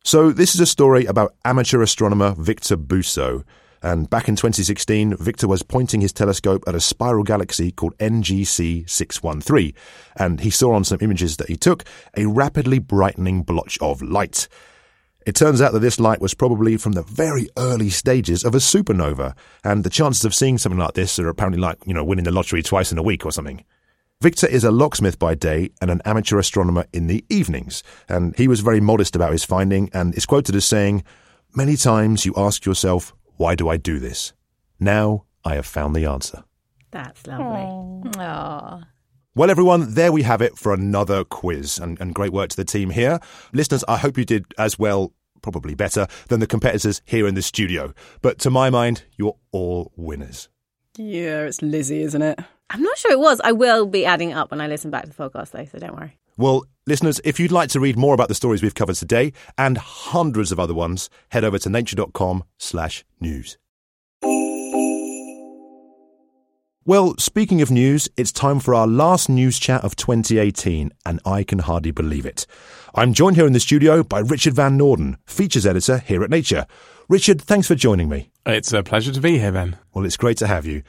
So 0.10 0.32
this 0.32 0.56
is 0.56 0.60
a 0.60 0.66
story 0.66 1.06
about 1.06 1.36
amateur 1.46 1.84
astronomer 1.84 2.34
Victor 2.36 2.76
Buso. 2.76 3.44
And 3.84 4.10
back 4.10 4.28
in 4.28 4.36
2016, 4.36 5.16
Victor 5.18 5.48
was 5.48 5.62
pointing 5.62 6.02
his 6.02 6.12
telescope 6.12 6.64
at 6.66 6.74
a 6.74 6.80
spiral 6.80 7.24
galaxy 7.24 7.72
called 7.72 7.96
NGC 8.00 8.90
613, 8.90 9.72
and 10.16 10.40
he 10.40 10.50
saw 10.50 10.74
on 10.74 10.84
some 10.84 10.98
images 11.02 11.38
that 11.38 11.48
he 11.48 11.56
took 11.56 11.84
a 12.18 12.26
rapidly 12.26 12.80
brightening 12.80 13.44
blotch 13.44 13.78
of 13.82 14.02
light. 14.02 14.48
It 15.28 15.36
turns 15.36 15.62
out 15.62 15.74
that 15.74 15.82
this 15.82 16.00
light 16.00 16.22
was 16.22 16.34
probably 16.34 16.76
from 16.78 16.94
the 16.94 17.04
very 17.04 17.48
early 17.56 17.92
stages 17.92 18.44
of 18.44 18.56
a 18.56 18.58
supernova, 18.58 19.38
and 19.64 19.84
the 19.84 19.92
chances 19.92 20.26
of 20.26 20.34
seeing 20.34 20.58
something 20.58 20.80
like 20.80 20.96
this 20.96 21.20
are 21.20 21.30
apparently 21.30 21.62
like, 21.62 21.78
you 21.86 21.94
know, 21.94 22.04
winning 22.04 22.26
the 22.26 22.32
lottery 22.32 22.64
twice 22.64 22.92
in 22.92 22.98
a 22.98 23.04
week 23.04 23.28
or 23.28 23.32
something. 23.32 23.64
Victor 24.22 24.48
is 24.48 24.66
a 24.66 24.72
locksmith 24.72 25.18
by 25.18 25.34
day 25.34 25.72
and 25.80 25.90
an 25.90 26.02
amateur 26.04 26.38
astronomer 26.38 26.84
in 26.92 27.08
the 27.08 27.24
evenings, 27.30 27.84
and 28.10 28.36
he 28.36 28.50
was 28.50 28.60
very 28.60 28.82
modest 28.82 29.16
about 29.16 29.32
his 29.32 29.46
finding 29.46 29.90
and 29.94 30.14
is 30.14 30.26
quoted 30.26 30.56
as 30.56 30.66
saying, 30.66 31.06
Many 31.56 31.78
times 31.78 32.26
you 32.26 32.34
ask 32.36 32.66
yourself, 32.66 33.14
why 33.38 33.56
do 33.56 33.70
I 33.70 33.78
do 33.78 33.98
this? 33.98 34.34
Now 34.78 35.24
I 35.46 35.56
have 35.56 35.66
found 35.66 35.96
the 35.96 36.06
answer. 36.06 36.44
That's 36.92 37.26
lovely. 37.28 38.12
Aww. 38.20 38.84
Well, 39.36 39.50
everyone, 39.50 39.94
there 39.94 40.12
we 40.12 40.24
have 40.24 40.42
it 40.42 40.58
for 40.58 40.74
another 40.74 41.24
quiz, 41.24 41.78
and, 41.78 41.98
and 42.02 42.14
great 42.14 42.34
work 42.34 42.50
to 42.50 42.58
the 42.58 42.66
team 42.66 42.90
here. 42.90 43.22
Listeners, 43.54 43.86
I 43.88 43.96
hope 43.96 44.18
you 44.18 44.26
did 44.26 44.48
as 44.58 44.78
well, 44.78 45.14
probably 45.42 45.76
better, 45.76 46.08
than 46.28 46.42
the 46.42 46.48
competitors 46.48 47.02
here 47.06 47.26
in 47.26 47.36
the 47.36 47.42
studio. 47.42 47.94
But 48.22 48.38
to 48.40 48.50
my 48.50 48.70
mind, 48.70 49.04
you're 49.16 49.38
all 49.54 49.94
winners. 49.96 50.50
Yeah, 50.98 51.44
it's 51.44 51.62
Lizzie, 51.62 52.02
isn't 52.02 52.22
it? 52.22 52.40
I'm 52.70 52.84
not 52.84 52.98
sure 52.98 53.12
it 53.12 53.20
was. 53.20 53.42
I 53.44 53.52
will 53.52 53.86
be 53.86 54.06
adding 54.06 54.34
up 54.34 54.52
when 54.52 54.62
I 54.62 54.68
listen 54.68 54.92
back 54.92 55.04
to 55.04 55.10
the 55.10 55.16
podcast, 55.16 55.52
though, 55.52 55.66
so 55.66 55.80
don't 55.80 55.96
worry. 55.96 56.18
Well, 56.38 56.66
listeners, 56.86 57.20
if 57.24 57.40
you'd 57.40 57.52
like 57.52 57.70
to 57.70 57.80
read 57.80 57.98
more 57.98 58.14
about 58.14 58.28
the 58.28 58.36
stories 58.36 58.62
we've 58.62 58.76
covered 58.76 58.96
today 58.96 59.34
and 59.58 59.78
hundreds 59.78 60.52
of 60.52 60.60
other 60.60 60.74
ones, 60.74 61.10
head 61.30 61.44
over 61.44 61.58
to 61.60 61.70
nature.com 61.70 62.44
slash 62.58 63.04
news. 63.20 63.58
Well, 66.86 67.14
speaking 67.20 67.62
of 67.62 67.70
news, 67.70 68.10
it's 68.18 68.32
time 68.32 68.60
for 68.60 68.74
our 68.74 68.88
last 68.88 69.30
news 69.30 69.60
chat 69.60 69.84
of 69.84 69.96
2018, 69.96 70.92
and 71.06 71.20
I 71.26 71.44
can 71.44 71.60
hardly 71.60 71.92
believe 71.92 72.26
it. 72.26 72.48
I'm 72.96 73.14
joined 73.14 73.36
here 73.36 73.46
in 73.46 73.54
the 73.54 73.60
studio 73.60 74.02
by 74.02 74.20
Richard 74.20 74.54
Van 74.54 74.78
Noorden, 74.80 75.18
features 75.26 75.68
editor 75.68 76.00
here 76.00 76.24
at 76.24 76.32
Nature. 76.32 76.66
Richard, 77.08 77.42
thanks 77.42 77.68
for 77.68 77.76
joining 77.76 78.10
me. 78.10 78.32
It's 78.46 78.74
a 78.74 78.82
pleasure 78.82 79.12
to 79.12 79.22
be 79.22 79.38
here, 79.38 79.52
Ben. 79.52 79.78
Well, 79.94 80.06
it's 80.06 80.18
great 80.18 80.38
to 80.38 80.48
have 80.48 80.66
you. 80.66 80.82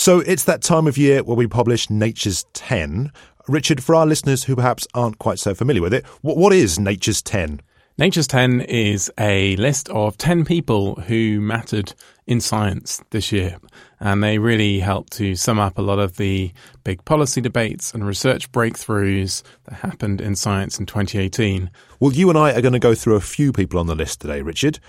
So 0.00 0.20
it's 0.20 0.44
that 0.44 0.62
time 0.62 0.86
of 0.86 0.96
year 0.96 1.22
where 1.22 1.36
we 1.36 1.46
publish 1.46 1.90
Nature's 1.90 2.46
10. 2.54 3.12
Richard, 3.48 3.84
for 3.84 3.94
our 3.94 4.06
listeners 4.06 4.44
who 4.44 4.56
perhaps 4.56 4.88
aren't 4.94 5.18
quite 5.18 5.38
so 5.38 5.54
familiar 5.54 5.82
with 5.82 5.92
it, 5.92 6.06
what, 6.22 6.38
what 6.38 6.54
is 6.54 6.78
Nature's 6.78 7.20
10? 7.20 7.60
Nature's 7.98 8.26
10 8.26 8.62
is 8.62 9.12
a 9.18 9.56
list 9.56 9.90
of 9.90 10.16
10 10.16 10.46
people 10.46 10.94
who 11.02 11.42
mattered 11.42 11.92
in 12.26 12.40
science 12.40 13.02
this 13.10 13.30
year. 13.30 13.58
And 14.00 14.24
they 14.24 14.38
really 14.38 14.80
help 14.80 15.10
to 15.10 15.36
sum 15.36 15.58
up 15.58 15.76
a 15.76 15.82
lot 15.82 15.98
of 15.98 16.16
the 16.16 16.50
big 16.82 17.04
policy 17.04 17.42
debates 17.42 17.92
and 17.92 18.06
research 18.06 18.50
breakthroughs 18.52 19.42
that 19.64 19.74
happened 19.74 20.22
in 20.22 20.34
science 20.34 20.78
in 20.78 20.86
2018. 20.86 21.70
Well, 22.00 22.14
you 22.14 22.30
and 22.30 22.38
I 22.38 22.54
are 22.54 22.62
going 22.62 22.72
to 22.72 22.78
go 22.78 22.94
through 22.94 23.16
a 23.16 23.20
few 23.20 23.52
people 23.52 23.78
on 23.78 23.86
the 23.86 23.94
list 23.94 24.22
today, 24.22 24.40
Richard. 24.40 24.80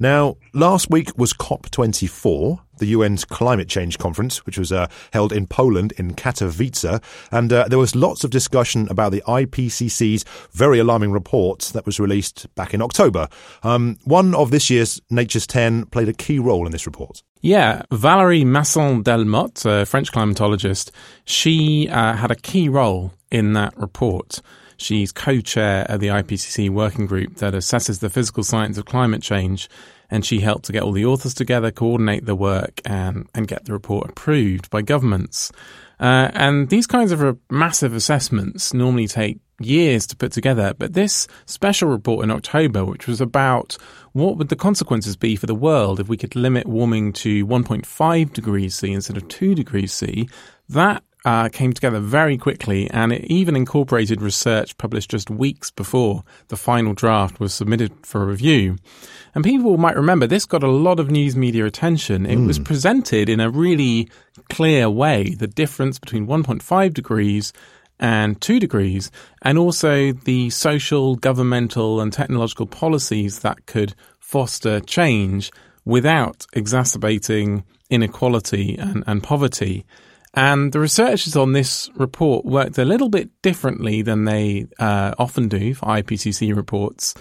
Now, 0.00 0.36
last 0.52 0.90
week 0.90 1.16
was 1.18 1.32
COP24, 1.32 2.60
the 2.78 2.94
UN's 2.94 3.24
climate 3.24 3.68
change 3.68 3.98
conference, 3.98 4.46
which 4.46 4.56
was 4.56 4.70
uh, 4.70 4.86
held 5.12 5.32
in 5.32 5.46
Poland 5.48 5.92
in 5.96 6.14
Katowice, 6.14 7.02
and 7.32 7.52
uh, 7.52 7.66
there 7.68 7.78
was 7.78 7.96
lots 7.96 8.22
of 8.22 8.30
discussion 8.30 8.86
about 8.90 9.10
the 9.10 9.22
IPCC's 9.26 10.24
very 10.52 10.78
alarming 10.78 11.10
report 11.10 11.70
that 11.74 11.84
was 11.84 11.98
released 11.98 12.46
back 12.54 12.72
in 12.72 12.80
October. 12.80 13.28
Um, 13.64 13.96
one 14.04 14.36
of 14.36 14.52
this 14.52 14.70
year's 14.70 15.00
Nature's 15.10 15.46
10 15.48 15.86
played 15.86 16.08
a 16.08 16.12
key 16.12 16.38
role 16.38 16.64
in 16.64 16.70
this 16.70 16.86
report. 16.86 17.24
Yeah, 17.40 17.82
Valérie 17.90 18.46
Masson-Delmotte, 18.46 19.82
a 19.82 19.84
French 19.84 20.12
climatologist, 20.12 20.90
she 21.24 21.88
uh, 21.88 22.14
had 22.14 22.30
a 22.30 22.36
key 22.36 22.68
role 22.68 23.12
in 23.30 23.52
that 23.54 23.76
report. 23.76 24.40
She's 24.78 25.12
co 25.12 25.40
chair 25.40 25.84
of 25.88 26.00
the 26.00 26.06
IPCC 26.06 26.70
working 26.70 27.06
group 27.06 27.36
that 27.36 27.52
assesses 27.52 28.00
the 28.00 28.08
physical 28.08 28.44
science 28.44 28.78
of 28.78 28.86
climate 28.86 29.22
change. 29.22 29.68
And 30.10 30.24
she 30.24 30.40
helped 30.40 30.64
to 30.66 30.72
get 30.72 30.82
all 30.82 30.92
the 30.92 31.04
authors 31.04 31.34
together, 31.34 31.70
coordinate 31.70 32.24
the 32.24 32.34
work, 32.34 32.80
and, 32.86 33.28
and 33.34 33.46
get 33.46 33.66
the 33.66 33.74
report 33.74 34.08
approved 34.08 34.70
by 34.70 34.80
governments. 34.80 35.52
Uh, 36.00 36.30
and 36.32 36.70
these 36.70 36.86
kinds 36.86 37.12
of 37.12 37.38
massive 37.50 37.92
assessments 37.92 38.72
normally 38.72 39.06
take 39.06 39.40
years 39.60 40.06
to 40.06 40.16
put 40.16 40.32
together. 40.32 40.74
But 40.78 40.94
this 40.94 41.26
special 41.46 41.88
report 41.88 42.24
in 42.24 42.30
October, 42.30 42.84
which 42.84 43.06
was 43.06 43.20
about 43.20 43.76
what 44.12 44.36
would 44.36 44.48
the 44.48 44.56
consequences 44.56 45.16
be 45.16 45.36
for 45.36 45.46
the 45.46 45.54
world 45.54 46.00
if 46.00 46.08
we 46.08 46.16
could 46.16 46.36
limit 46.36 46.66
warming 46.66 47.12
to 47.14 47.46
1.5 47.46 48.32
degrees 48.32 48.74
C 48.76 48.92
instead 48.92 49.16
of 49.16 49.28
2 49.28 49.54
degrees 49.54 49.92
C, 49.92 50.28
that 50.68 51.02
uh, 51.24 51.48
came 51.48 51.72
together 51.72 52.00
very 52.00 52.38
quickly, 52.38 52.88
and 52.90 53.12
it 53.12 53.24
even 53.24 53.56
incorporated 53.56 54.22
research 54.22 54.76
published 54.78 55.10
just 55.10 55.30
weeks 55.30 55.70
before 55.70 56.24
the 56.48 56.56
final 56.56 56.94
draft 56.94 57.40
was 57.40 57.52
submitted 57.52 57.92
for 58.04 58.24
review. 58.24 58.76
And 59.34 59.44
people 59.44 59.76
might 59.76 59.96
remember 59.96 60.26
this 60.26 60.46
got 60.46 60.62
a 60.62 60.70
lot 60.70 61.00
of 61.00 61.10
news 61.10 61.36
media 61.36 61.66
attention. 61.66 62.26
It 62.26 62.38
mm. 62.38 62.46
was 62.46 62.58
presented 62.58 63.28
in 63.28 63.40
a 63.40 63.50
really 63.50 64.08
clear 64.48 64.88
way 64.88 65.34
the 65.34 65.46
difference 65.46 65.98
between 65.98 66.26
1.5 66.26 66.94
degrees 66.94 67.52
and 68.00 68.40
2 68.40 68.60
degrees, 68.60 69.10
and 69.42 69.58
also 69.58 70.12
the 70.12 70.50
social, 70.50 71.16
governmental, 71.16 72.00
and 72.00 72.12
technological 72.12 72.66
policies 72.66 73.40
that 73.40 73.66
could 73.66 73.94
foster 74.20 74.78
change 74.80 75.50
without 75.84 76.46
exacerbating 76.52 77.64
inequality 77.90 78.76
and, 78.76 79.02
and 79.06 79.22
poverty. 79.22 79.84
And 80.34 80.72
the 80.72 80.80
researchers 80.80 81.36
on 81.36 81.52
this 81.52 81.90
report 81.96 82.44
worked 82.44 82.78
a 82.78 82.84
little 82.84 83.08
bit 83.08 83.30
differently 83.42 84.02
than 84.02 84.24
they 84.24 84.66
uh, 84.78 85.14
often 85.18 85.48
do 85.48 85.74
for 85.74 85.86
IPCC 85.86 86.54
reports. 86.54 87.14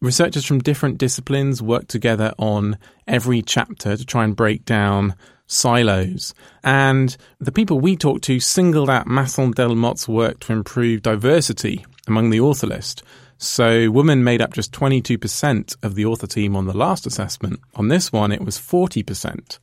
Researchers 0.00 0.44
from 0.44 0.60
different 0.60 0.98
disciplines 0.98 1.60
worked 1.62 1.88
together 1.88 2.32
on 2.38 2.78
every 3.06 3.42
chapter 3.42 3.96
to 3.96 4.04
try 4.04 4.24
and 4.24 4.36
break 4.36 4.64
down 4.64 5.14
silos. 5.46 6.32
And 6.62 7.16
the 7.38 7.52
people 7.52 7.80
we 7.80 7.96
talked 7.96 8.24
to 8.24 8.40
singled 8.40 8.88
out 8.88 9.06
Masson-Delmotte's 9.06 10.08
work 10.08 10.40
to 10.40 10.52
improve 10.52 11.02
diversity 11.02 11.84
among 12.06 12.30
the 12.30 12.40
author 12.40 12.66
list. 12.66 13.02
So 13.36 13.90
women 13.90 14.22
made 14.22 14.42
up 14.42 14.52
just 14.52 14.72
22% 14.72 15.76
of 15.82 15.94
the 15.94 16.04
author 16.04 16.26
team 16.26 16.54
on 16.54 16.66
the 16.66 16.76
last 16.76 17.06
assessment. 17.06 17.60
On 17.74 17.88
this 17.88 18.12
one, 18.12 18.32
it 18.32 18.42
was 18.42 18.58
40%. 18.58 19.58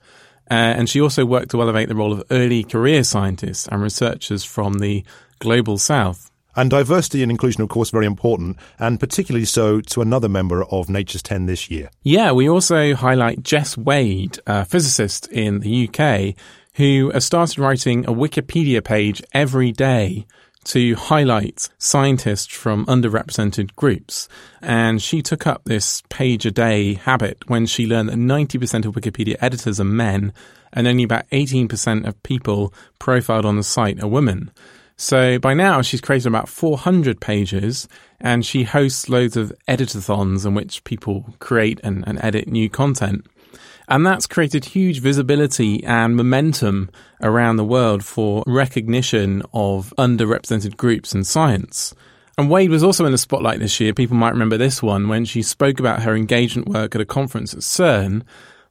Uh, 0.49 0.53
and 0.53 0.89
she 0.89 1.01
also 1.01 1.25
worked 1.25 1.51
to 1.51 1.61
elevate 1.61 1.89
the 1.89 1.95
role 1.95 2.13
of 2.13 2.23
early 2.31 2.63
career 2.63 3.03
scientists 3.03 3.67
and 3.67 3.81
researchers 3.81 4.43
from 4.43 4.75
the 4.75 5.03
global 5.39 5.77
south. 5.77 6.31
And 6.55 6.71
diversity 6.71 7.21
and 7.21 7.31
inclusion, 7.31 7.61
of 7.61 7.69
course, 7.69 7.91
very 7.91 8.07
important, 8.07 8.57
and 8.79 8.99
particularly 8.99 9.45
so 9.45 9.79
to 9.79 10.01
another 10.01 10.27
member 10.27 10.63
of 10.65 10.89
Nature's 10.89 11.21
10 11.21 11.45
this 11.45 11.69
year. 11.69 11.89
Yeah, 12.01 12.31
we 12.31 12.49
also 12.49 12.95
highlight 12.95 13.43
Jess 13.43 13.77
Wade, 13.77 14.39
a 14.47 14.65
physicist 14.65 15.27
in 15.31 15.59
the 15.59 15.87
UK, 15.87 16.35
who 16.73 17.11
has 17.11 17.25
started 17.25 17.59
writing 17.59 18.05
a 18.05 18.11
Wikipedia 18.11 18.83
page 18.83 19.21
every 19.33 19.71
day 19.71 20.25
to 20.67 20.95
highlight 20.95 21.69
scientists 21.77 22.53
from 22.53 22.85
underrepresented 22.85 23.75
groups. 23.75 24.27
And 24.61 25.01
she 25.01 25.21
took 25.21 25.47
up 25.47 25.63
this 25.63 26.03
page 26.09 26.45
a 26.45 26.51
day 26.51 26.95
habit 26.95 27.49
when 27.49 27.65
she 27.65 27.87
learned 27.87 28.09
that 28.09 28.17
90% 28.17 28.85
of 28.85 28.93
Wikipedia 28.93 29.37
editors 29.39 29.79
are 29.79 29.85
men 29.85 30.33
and 30.73 30.87
only 30.87 31.03
about 31.03 31.29
18% 31.29 32.05
of 32.05 32.21
people 32.23 32.73
profiled 32.99 33.45
on 33.45 33.55
the 33.55 33.63
site 33.63 34.01
are 34.03 34.07
women. 34.07 34.51
So 34.97 35.39
by 35.39 35.53
now 35.53 35.81
she's 35.81 36.01
created 36.01 36.27
about 36.27 36.49
400 36.49 37.21
pages 37.21 37.87
and 38.19 38.45
she 38.45 38.63
hosts 38.63 39.09
loads 39.09 39.37
of 39.37 39.53
editathons 39.67 40.45
in 40.45 40.53
which 40.53 40.83
people 40.83 41.33
create 41.39 41.79
and, 41.83 42.03
and 42.07 42.19
edit 42.23 42.47
new 42.47 42.69
content. 42.69 43.25
And 43.87 44.05
that's 44.05 44.27
created 44.27 44.65
huge 44.65 44.99
visibility 44.99 45.83
and 45.83 46.15
momentum 46.15 46.89
around 47.21 47.55
the 47.55 47.63
world 47.63 48.03
for 48.03 48.43
recognition 48.45 49.43
of 49.53 49.93
underrepresented 49.97 50.75
groups 50.75 51.15
in 51.15 51.23
science. 51.23 51.93
And 52.37 52.49
Wade 52.49 52.69
was 52.69 52.83
also 52.83 53.05
in 53.05 53.13
the 53.13 53.17
spotlight 53.17 53.59
this 53.59 53.79
year. 53.79 53.93
People 53.93 54.17
might 54.17 54.33
remember 54.33 54.57
this 54.57 54.83
one 54.83 55.07
when 55.07 55.25
she 55.25 55.41
spoke 55.41 55.79
about 55.79 56.03
her 56.03 56.15
engagement 56.15 56.67
work 56.67 56.93
at 56.93 57.01
a 57.01 57.05
conference 57.05 57.53
at 57.53 57.61
CERN. 57.61 58.23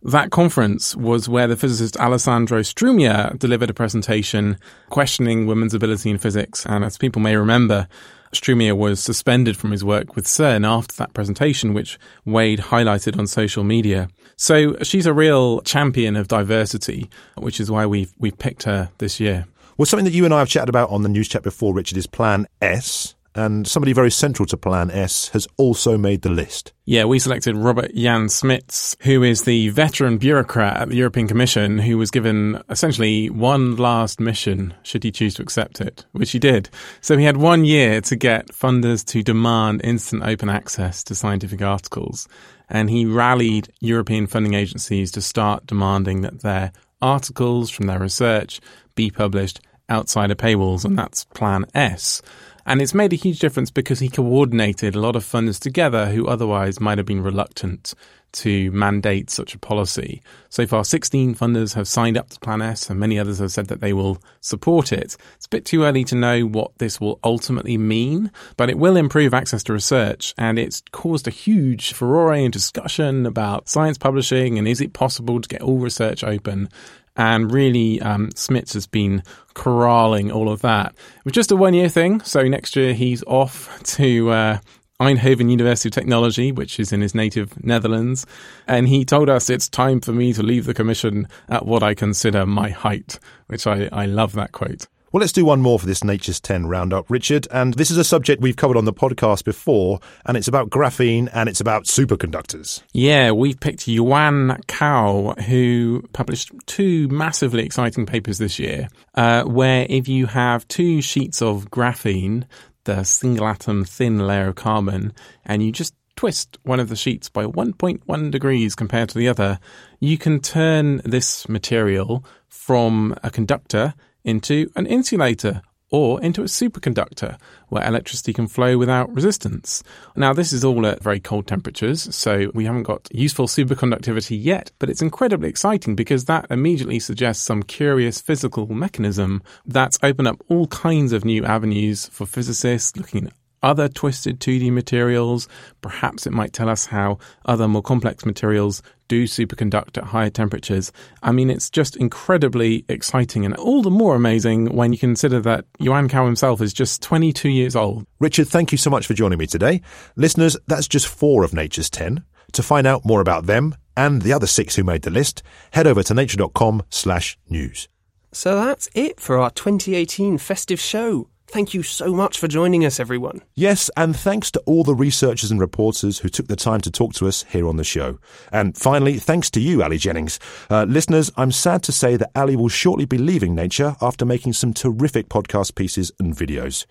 That 0.02 0.30
conference 0.30 0.94
was 0.94 1.28
where 1.28 1.48
the 1.48 1.56
physicist 1.56 1.96
Alessandro 1.96 2.60
Strumia 2.60 3.36
delivered 3.38 3.70
a 3.70 3.74
presentation 3.74 4.58
questioning 4.90 5.46
women's 5.46 5.74
ability 5.74 6.10
in 6.10 6.18
physics. 6.18 6.64
And 6.66 6.84
as 6.84 6.98
people 6.98 7.20
may 7.20 7.36
remember, 7.36 7.88
Strumia 8.32 8.76
was 8.76 9.02
suspended 9.02 9.56
from 9.56 9.70
his 9.70 9.84
work 9.84 10.14
with 10.14 10.26
CERN 10.26 10.66
after 10.66 10.94
that 10.96 11.14
presentation, 11.14 11.74
which 11.74 11.98
Wade 12.24 12.60
highlighted 12.60 13.18
on 13.18 13.26
social 13.26 13.64
media. 13.64 14.08
So 14.36 14.76
she's 14.82 15.06
a 15.06 15.12
real 15.12 15.60
champion 15.62 16.16
of 16.16 16.28
diversity, 16.28 17.10
which 17.36 17.58
is 17.58 17.70
why 17.70 17.86
we've 17.86 18.12
we've 18.18 18.38
picked 18.38 18.64
her 18.64 18.90
this 18.98 19.18
year. 19.18 19.46
Well, 19.76 19.86
something 19.86 20.04
that 20.04 20.14
you 20.14 20.24
and 20.24 20.32
I 20.32 20.38
have 20.38 20.48
chatted 20.48 20.68
about 20.68 20.90
on 20.90 21.02
the 21.02 21.08
news 21.08 21.28
chat 21.28 21.42
before, 21.42 21.74
Richard, 21.74 21.98
is 21.98 22.06
Plan 22.06 22.46
S. 22.62 23.15
and 23.36 23.68
somebody 23.68 23.92
very 23.92 24.10
central 24.10 24.46
to 24.46 24.56
Plan 24.56 24.90
S 24.90 25.28
has 25.28 25.46
also 25.56 25.98
made 25.98 26.22
the 26.22 26.30
list. 26.30 26.72
Yeah, 26.86 27.04
we 27.04 27.18
selected 27.18 27.56
Robert 27.56 27.94
Jan 27.94 28.26
Smits, 28.26 28.96
who 29.02 29.22
is 29.22 29.42
the 29.42 29.68
veteran 29.68 30.18
bureaucrat 30.18 30.76
at 30.76 30.88
the 30.88 30.96
European 30.96 31.28
Commission 31.28 31.78
who 31.78 31.98
was 31.98 32.10
given 32.10 32.62
essentially 32.70 33.28
one 33.28 33.76
last 33.76 34.20
mission 34.20 34.74
should 34.82 35.04
he 35.04 35.12
choose 35.12 35.34
to 35.34 35.42
accept 35.42 35.80
it, 35.80 36.06
which 36.12 36.30
he 36.30 36.38
did. 36.38 36.70
So 37.00 37.16
he 37.16 37.24
had 37.24 37.36
one 37.36 37.64
year 37.64 38.00
to 38.02 38.16
get 38.16 38.48
funders 38.48 39.04
to 39.06 39.22
demand 39.22 39.82
instant 39.84 40.22
open 40.22 40.48
access 40.48 41.04
to 41.04 41.14
scientific 41.14 41.60
articles. 41.60 42.26
And 42.68 42.88
he 42.88 43.04
rallied 43.04 43.68
European 43.80 44.26
funding 44.26 44.54
agencies 44.54 45.12
to 45.12 45.20
start 45.20 45.66
demanding 45.66 46.22
that 46.22 46.40
their 46.40 46.72
articles 47.02 47.70
from 47.70 47.86
their 47.86 47.98
research 47.98 48.60
be 48.94 49.10
published 49.10 49.60
outside 49.88 50.30
of 50.30 50.38
paywalls, 50.38 50.84
and 50.84 50.98
that's 50.98 51.24
Plan 51.26 51.64
S. 51.74 52.22
And 52.66 52.82
it's 52.82 52.94
made 52.94 53.12
a 53.12 53.16
huge 53.16 53.38
difference 53.38 53.70
because 53.70 54.00
he 54.00 54.08
coordinated 54.08 54.96
a 54.96 55.00
lot 55.00 55.14
of 55.14 55.24
funders 55.24 55.60
together 55.60 56.06
who 56.06 56.26
otherwise 56.26 56.80
might 56.80 56.98
have 56.98 57.06
been 57.06 57.22
reluctant 57.22 57.94
to 58.32 58.70
mandate 58.72 59.30
such 59.30 59.54
a 59.54 59.58
policy. 59.58 60.20
So 60.50 60.66
far, 60.66 60.84
16 60.84 61.36
funders 61.36 61.74
have 61.74 61.86
signed 61.88 62.18
up 62.18 62.28
to 62.30 62.40
Plan 62.40 62.60
S, 62.60 62.90
and 62.90 62.98
many 62.98 63.18
others 63.18 63.38
have 63.38 63.52
said 63.52 63.68
that 63.68 63.80
they 63.80 63.92
will 63.92 64.18
support 64.40 64.92
it. 64.92 65.16
It's 65.36 65.46
a 65.46 65.48
bit 65.48 65.64
too 65.64 65.84
early 65.84 66.04
to 66.04 66.16
know 66.16 66.42
what 66.42 66.76
this 66.78 67.00
will 67.00 67.20
ultimately 67.24 67.78
mean, 67.78 68.30
but 68.56 68.68
it 68.68 68.78
will 68.78 68.96
improve 68.96 69.32
access 69.32 69.62
to 69.64 69.72
research, 69.72 70.34
and 70.36 70.58
it's 70.58 70.82
caused 70.90 71.26
a 71.28 71.30
huge 71.30 71.92
furore 71.92 72.32
and 72.32 72.52
discussion 72.52 73.26
about 73.26 73.68
science 73.68 73.96
publishing 73.96 74.58
and 74.58 74.68
is 74.68 74.80
it 74.80 74.92
possible 74.92 75.40
to 75.40 75.48
get 75.48 75.62
all 75.62 75.78
research 75.78 76.24
open. 76.24 76.68
And 77.16 77.50
really, 77.50 78.00
um, 78.02 78.28
Smits 78.30 78.74
has 78.74 78.86
been 78.86 79.22
corralling 79.54 80.30
all 80.30 80.50
of 80.50 80.60
that. 80.62 80.92
It 80.92 81.24
was 81.24 81.32
just 81.32 81.50
a 81.50 81.56
one 81.56 81.74
year 81.74 81.88
thing, 81.88 82.20
so 82.20 82.42
next 82.42 82.76
year 82.76 82.92
he's 82.92 83.22
off 83.24 83.82
to 83.96 84.30
uh, 84.30 84.58
Eindhoven 85.00 85.50
University 85.50 85.88
of 85.88 85.94
Technology, 85.94 86.52
which 86.52 86.80
is 86.80 86.92
in 86.92 87.00
his 87.00 87.14
native 87.14 87.62
Netherlands. 87.64 88.26
And 88.66 88.88
he 88.88 89.04
told 89.04 89.28
us 89.28 89.50
it's 89.50 89.68
time 89.68 90.00
for 90.00 90.12
me 90.12 90.32
to 90.32 90.42
leave 90.42 90.66
the 90.66 90.74
commission 90.74 91.28
at 91.48 91.66
what 91.66 91.82
I 91.82 91.94
consider 91.94 92.46
my 92.46 92.70
height, 92.70 93.18
which 93.46 93.66
I, 93.66 93.88
I 93.92 94.06
love 94.06 94.32
that 94.32 94.52
quote. 94.52 94.86
Well, 95.16 95.22
let's 95.22 95.32
do 95.32 95.46
one 95.46 95.62
more 95.62 95.78
for 95.78 95.86
this 95.86 96.04
Nature's 96.04 96.40
10 96.40 96.66
roundup, 96.66 97.10
Richard. 97.10 97.48
And 97.50 97.72
this 97.72 97.90
is 97.90 97.96
a 97.96 98.04
subject 98.04 98.42
we've 98.42 98.54
covered 98.54 98.76
on 98.76 98.84
the 98.84 98.92
podcast 98.92 99.44
before, 99.44 99.98
and 100.26 100.36
it's 100.36 100.46
about 100.46 100.68
graphene 100.68 101.30
and 101.32 101.48
it's 101.48 101.58
about 101.58 101.84
superconductors. 101.84 102.82
Yeah, 102.92 103.30
we've 103.30 103.58
picked 103.58 103.88
Yuan 103.88 104.60
Cao, 104.68 105.40
who 105.44 106.02
published 106.12 106.52
two 106.66 107.08
massively 107.08 107.64
exciting 107.64 108.04
papers 108.04 108.36
this 108.36 108.58
year, 108.58 108.90
uh, 109.14 109.44
where 109.44 109.86
if 109.88 110.06
you 110.06 110.26
have 110.26 110.68
two 110.68 111.00
sheets 111.00 111.40
of 111.40 111.70
graphene, 111.70 112.44
the 112.84 113.02
single 113.02 113.46
atom 113.46 113.86
thin 113.86 114.18
layer 114.18 114.48
of 114.48 114.56
carbon, 114.56 115.14
and 115.46 115.62
you 115.62 115.72
just 115.72 115.94
twist 116.16 116.58
one 116.64 116.78
of 116.78 116.90
the 116.90 116.96
sheets 116.96 117.30
by 117.30 117.46
1.1 117.46 118.30
degrees 118.30 118.74
compared 118.74 119.08
to 119.08 119.16
the 119.16 119.28
other, 119.28 119.60
you 119.98 120.18
can 120.18 120.40
turn 120.40 120.98
this 121.06 121.48
material 121.48 122.22
from 122.48 123.16
a 123.22 123.30
conductor 123.30 123.94
into 124.26 124.70
an 124.76 124.84
insulator 124.86 125.62
or 125.90 126.20
into 126.20 126.42
a 126.42 126.46
superconductor 126.46 127.38
where 127.68 127.86
electricity 127.86 128.32
can 128.32 128.48
flow 128.48 128.76
without 128.76 129.12
resistance. 129.14 129.82
Now, 130.16 130.32
this 130.32 130.52
is 130.52 130.64
all 130.64 130.84
at 130.86 131.02
very 131.02 131.20
cold 131.20 131.46
temperatures, 131.46 132.14
so 132.14 132.50
we 132.54 132.64
haven't 132.64 132.82
got 132.82 133.08
useful 133.12 133.46
superconductivity 133.46 134.36
yet, 134.42 134.72
but 134.78 134.90
it's 134.90 135.02
incredibly 135.02 135.48
exciting 135.48 135.94
because 135.94 136.24
that 136.24 136.46
immediately 136.50 136.98
suggests 136.98 137.44
some 137.44 137.62
curious 137.62 138.20
physical 138.20 138.66
mechanism 138.66 139.42
that's 139.64 139.98
opened 140.02 140.28
up 140.28 140.42
all 140.48 140.66
kinds 140.66 141.12
of 141.12 141.24
new 141.24 141.44
avenues 141.44 142.08
for 142.08 142.26
physicists 142.26 142.96
looking 142.96 143.26
at 143.26 143.32
other 143.62 143.88
twisted 143.88 144.40
2D 144.40 144.72
materials. 144.72 145.48
Perhaps 145.80 146.26
it 146.26 146.32
might 146.32 146.52
tell 146.52 146.68
us 146.68 146.86
how 146.86 147.18
other 147.44 147.68
more 147.68 147.82
complex 147.82 148.24
materials 148.24 148.82
do 149.08 149.24
superconduct 149.24 149.98
at 149.98 150.04
higher 150.04 150.30
temperatures. 150.30 150.92
I 151.22 151.32
mean, 151.32 151.50
it's 151.50 151.70
just 151.70 151.96
incredibly 151.96 152.84
exciting 152.88 153.44
and 153.44 153.54
all 153.56 153.82
the 153.82 153.90
more 153.90 154.14
amazing 154.14 154.74
when 154.74 154.92
you 154.92 154.98
consider 154.98 155.40
that 155.40 155.64
Yuan 155.78 156.08
Cao 156.08 156.26
himself 156.26 156.60
is 156.60 156.72
just 156.72 157.02
22 157.02 157.48
years 157.48 157.76
old. 157.76 158.06
Richard, 158.18 158.48
thank 158.48 158.72
you 158.72 158.78
so 158.78 158.90
much 158.90 159.06
for 159.06 159.14
joining 159.14 159.38
me 159.38 159.46
today. 159.46 159.80
Listeners, 160.16 160.56
that's 160.66 160.88
just 160.88 161.06
four 161.06 161.44
of 161.44 161.52
Nature's 161.52 161.90
10. 161.90 162.24
To 162.52 162.62
find 162.62 162.86
out 162.86 163.04
more 163.04 163.20
about 163.20 163.46
them 163.46 163.74
and 163.96 164.22
the 164.22 164.32
other 164.32 164.46
six 164.46 164.76
who 164.76 164.84
made 164.84 165.02
the 165.02 165.10
list, 165.10 165.42
head 165.72 165.86
over 165.86 166.02
to 166.02 166.14
nature.com 166.14 166.82
slash 166.90 167.38
news. 167.48 167.88
So 168.32 168.54
that's 168.56 168.88
it 168.94 169.18
for 169.18 169.38
our 169.38 169.50
2018 169.50 170.38
festive 170.38 170.80
show. 170.80 171.28
Thank 171.48 171.74
you 171.74 171.82
so 171.84 172.12
much 172.12 172.38
for 172.38 172.48
joining 172.48 172.84
us, 172.84 172.98
everyone. 172.98 173.40
Yes, 173.54 173.88
and 173.96 174.16
thanks 174.16 174.50
to 174.50 174.60
all 174.66 174.82
the 174.82 174.94
researchers 174.94 175.50
and 175.50 175.60
reporters 175.60 176.18
who 176.18 176.28
took 176.28 176.48
the 176.48 176.56
time 176.56 176.80
to 176.80 176.90
talk 176.90 177.14
to 177.14 177.28
us 177.28 177.44
here 177.48 177.68
on 177.68 177.76
the 177.76 177.84
show. 177.84 178.18
And 178.50 178.76
finally, 178.76 179.18
thanks 179.18 179.48
to 179.50 179.60
you, 179.60 179.82
Ali 179.82 179.96
Jennings. 179.96 180.40
Uh, 180.68 180.84
listeners, 180.84 181.30
I'm 181.36 181.52
sad 181.52 181.84
to 181.84 181.92
say 181.92 182.16
that 182.16 182.32
Ali 182.34 182.56
will 182.56 182.68
shortly 182.68 183.04
be 183.04 183.18
leaving 183.18 183.54
Nature 183.54 183.94
after 184.02 184.24
making 184.24 184.54
some 184.54 184.74
terrific 184.74 185.28
podcast 185.28 185.76
pieces 185.76 186.10
and 186.18 186.34
videos. 186.34 186.84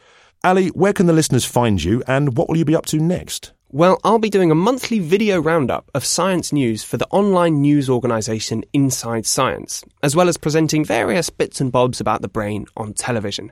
Ali, 0.43 0.69
where 0.69 0.93
can 0.93 1.07
the 1.07 1.13
listeners 1.13 1.43
find 1.43 1.83
you 1.83 2.01
and 2.07 2.37
what 2.37 2.47
will 2.47 2.57
you 2.57 2.65
be 2.65 2.75
up 2.75 2.85
to 2.87 2.97
next? 2.97 3.51
Well, 3.71 3.99
I'll 4.05 4.19
be 4.19 4.29
doing 4.29 4.51
a 4.51 4.55
monthly 4.55 4.99
video 4.99 5.41
roundup 5.41 5.91
of 5.93 6.05
science 6.05 6.53
news 6.53 6.81
for 6.81 6.95
the 6.95 7.07
online 7.07 7.61
news 7.61 7.89
organisation 7.89 8.63
Inside 8.71 9.25
Science, 9.25 9.83
as 10.01 10.15
well 10.15 10.29
as 10.29 10.37
presenting 10.37 10.85
various 10.85 11.29
bits 11.29 11.59
and 11.59 11.73
bobs 11.73 11.99
about 11.99 12.21
the 12.21 12.29
brain 12.29 12.67
on 12.77 12.93
television 12.93 13.51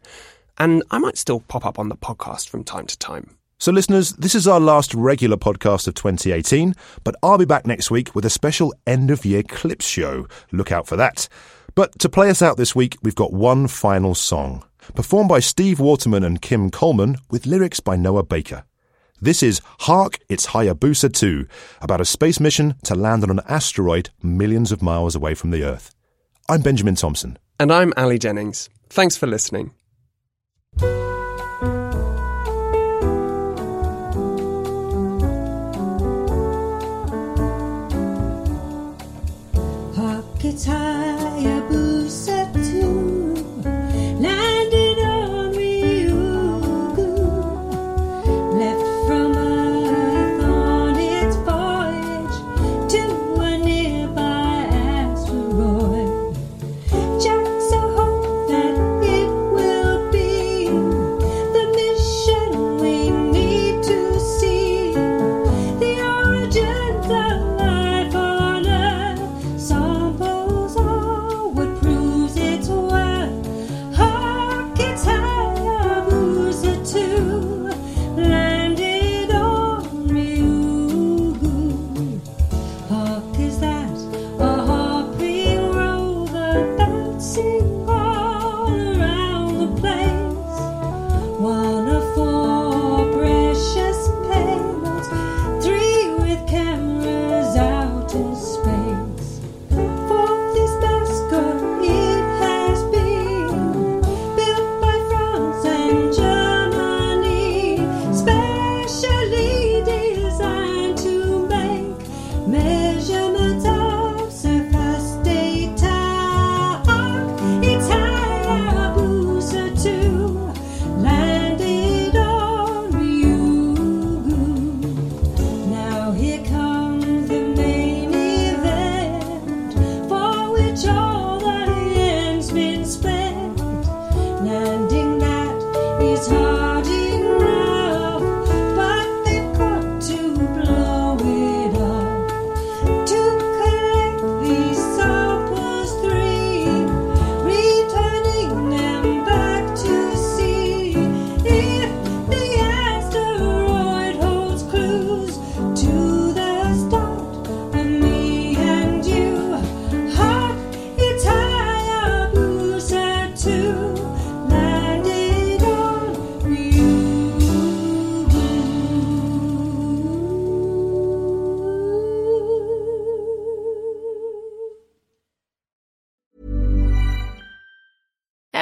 and 0.58 0.84
I 0.92 0.98
might 0.98 1.18
still 1.18 1.40
pop 1.42 1.66
up 1.66 1.80
on 1.80 1.90
the 1.90 1.96
podcast 1.96 2.50
from 2.50 2.64
time 2.64 2.88
to 2.88 2.98
time. 2.98 3.38
So, 3.58 3.72
listeners, 3.72 4.12
this 4.14 4.36
is 4.36 4.48
our 4.48 4.60
last 4.60 4.94
regular 4.94 5.38
podcast 5.38 5.88
of 5.88 5.94
2018, 5.94 6.76
but 7.04 7.16
I'll 7.24 7.38
be 7.38 7.46
back 7.46 7.66
next 7.66 7.90
week 7.90 8.14
with 8.14 8.26
a 8.26 8.30
special 8.30 8.74
end 8.86 9.10
of 9.10 9.24
year 9.24 9.44
clips 9.44 9.88
show. 9.88 10.28
Look 10.52 10.72
out 10.72 10.88
for 10.88 10.98
that. 10.98 11.30
But 11.76 11.98
to 12.00 12.10
play 12.10 12.30
us 12.30 12.42
out 12.42 12.58
this 12.58 12.76
week, 12.76 12.98
we've 13.02 13.16
got 13.16 13.32
one 13.32 13.68
final 13.68 14.16
song, 14.16 14.64
performed 14.96 15.30
by 15.30 15.40
Steve 15.40 15.80
Waterman 15.80 16.24
and 16.24 16.42
Kim 16.42 16.70
Coleman, 16.72 17.18
with 17.32 17.46
lyrics 17.46 17.80
by 17.80 17.96
Noah 17.96 18.24
Baker. 18.24 18.66
This 19.22 19.42
is 19.42 19.62
Hark, 19.80 20.20
It's 20.28 20.48
Hayabusa 20.48 21.14
2, 21.14 21.48
about 21.82 22.02
a 22.02 22.06
space 22.06 22.42
mission 22.42 22.76
to 22.84 22.96
land 22.96 23.24
on 23.24 23.30
an 23.30 23.40
asteroid 23.48 24.10
millions 24.22 24.74
of 24.74 24.82
miles 24.82 25.16
away 25.16 25.34
from 25.36 25.52
the 25.52 25.64
Earth. 25.64 25.96
I'm 26.50 26.62
Benjamin 26.62 26.96
Thompson. 26.96 27.40
And 27.58 27.72
I'm 27.72 27.94
Ali 27.96 28.20
Jennings. 28.20 28.70
Thanks 28.90 29.16
for 29.16 29.26
listening. 29.26 29.72
It's 40.46 40.68
Hayabusa 40.68 41.13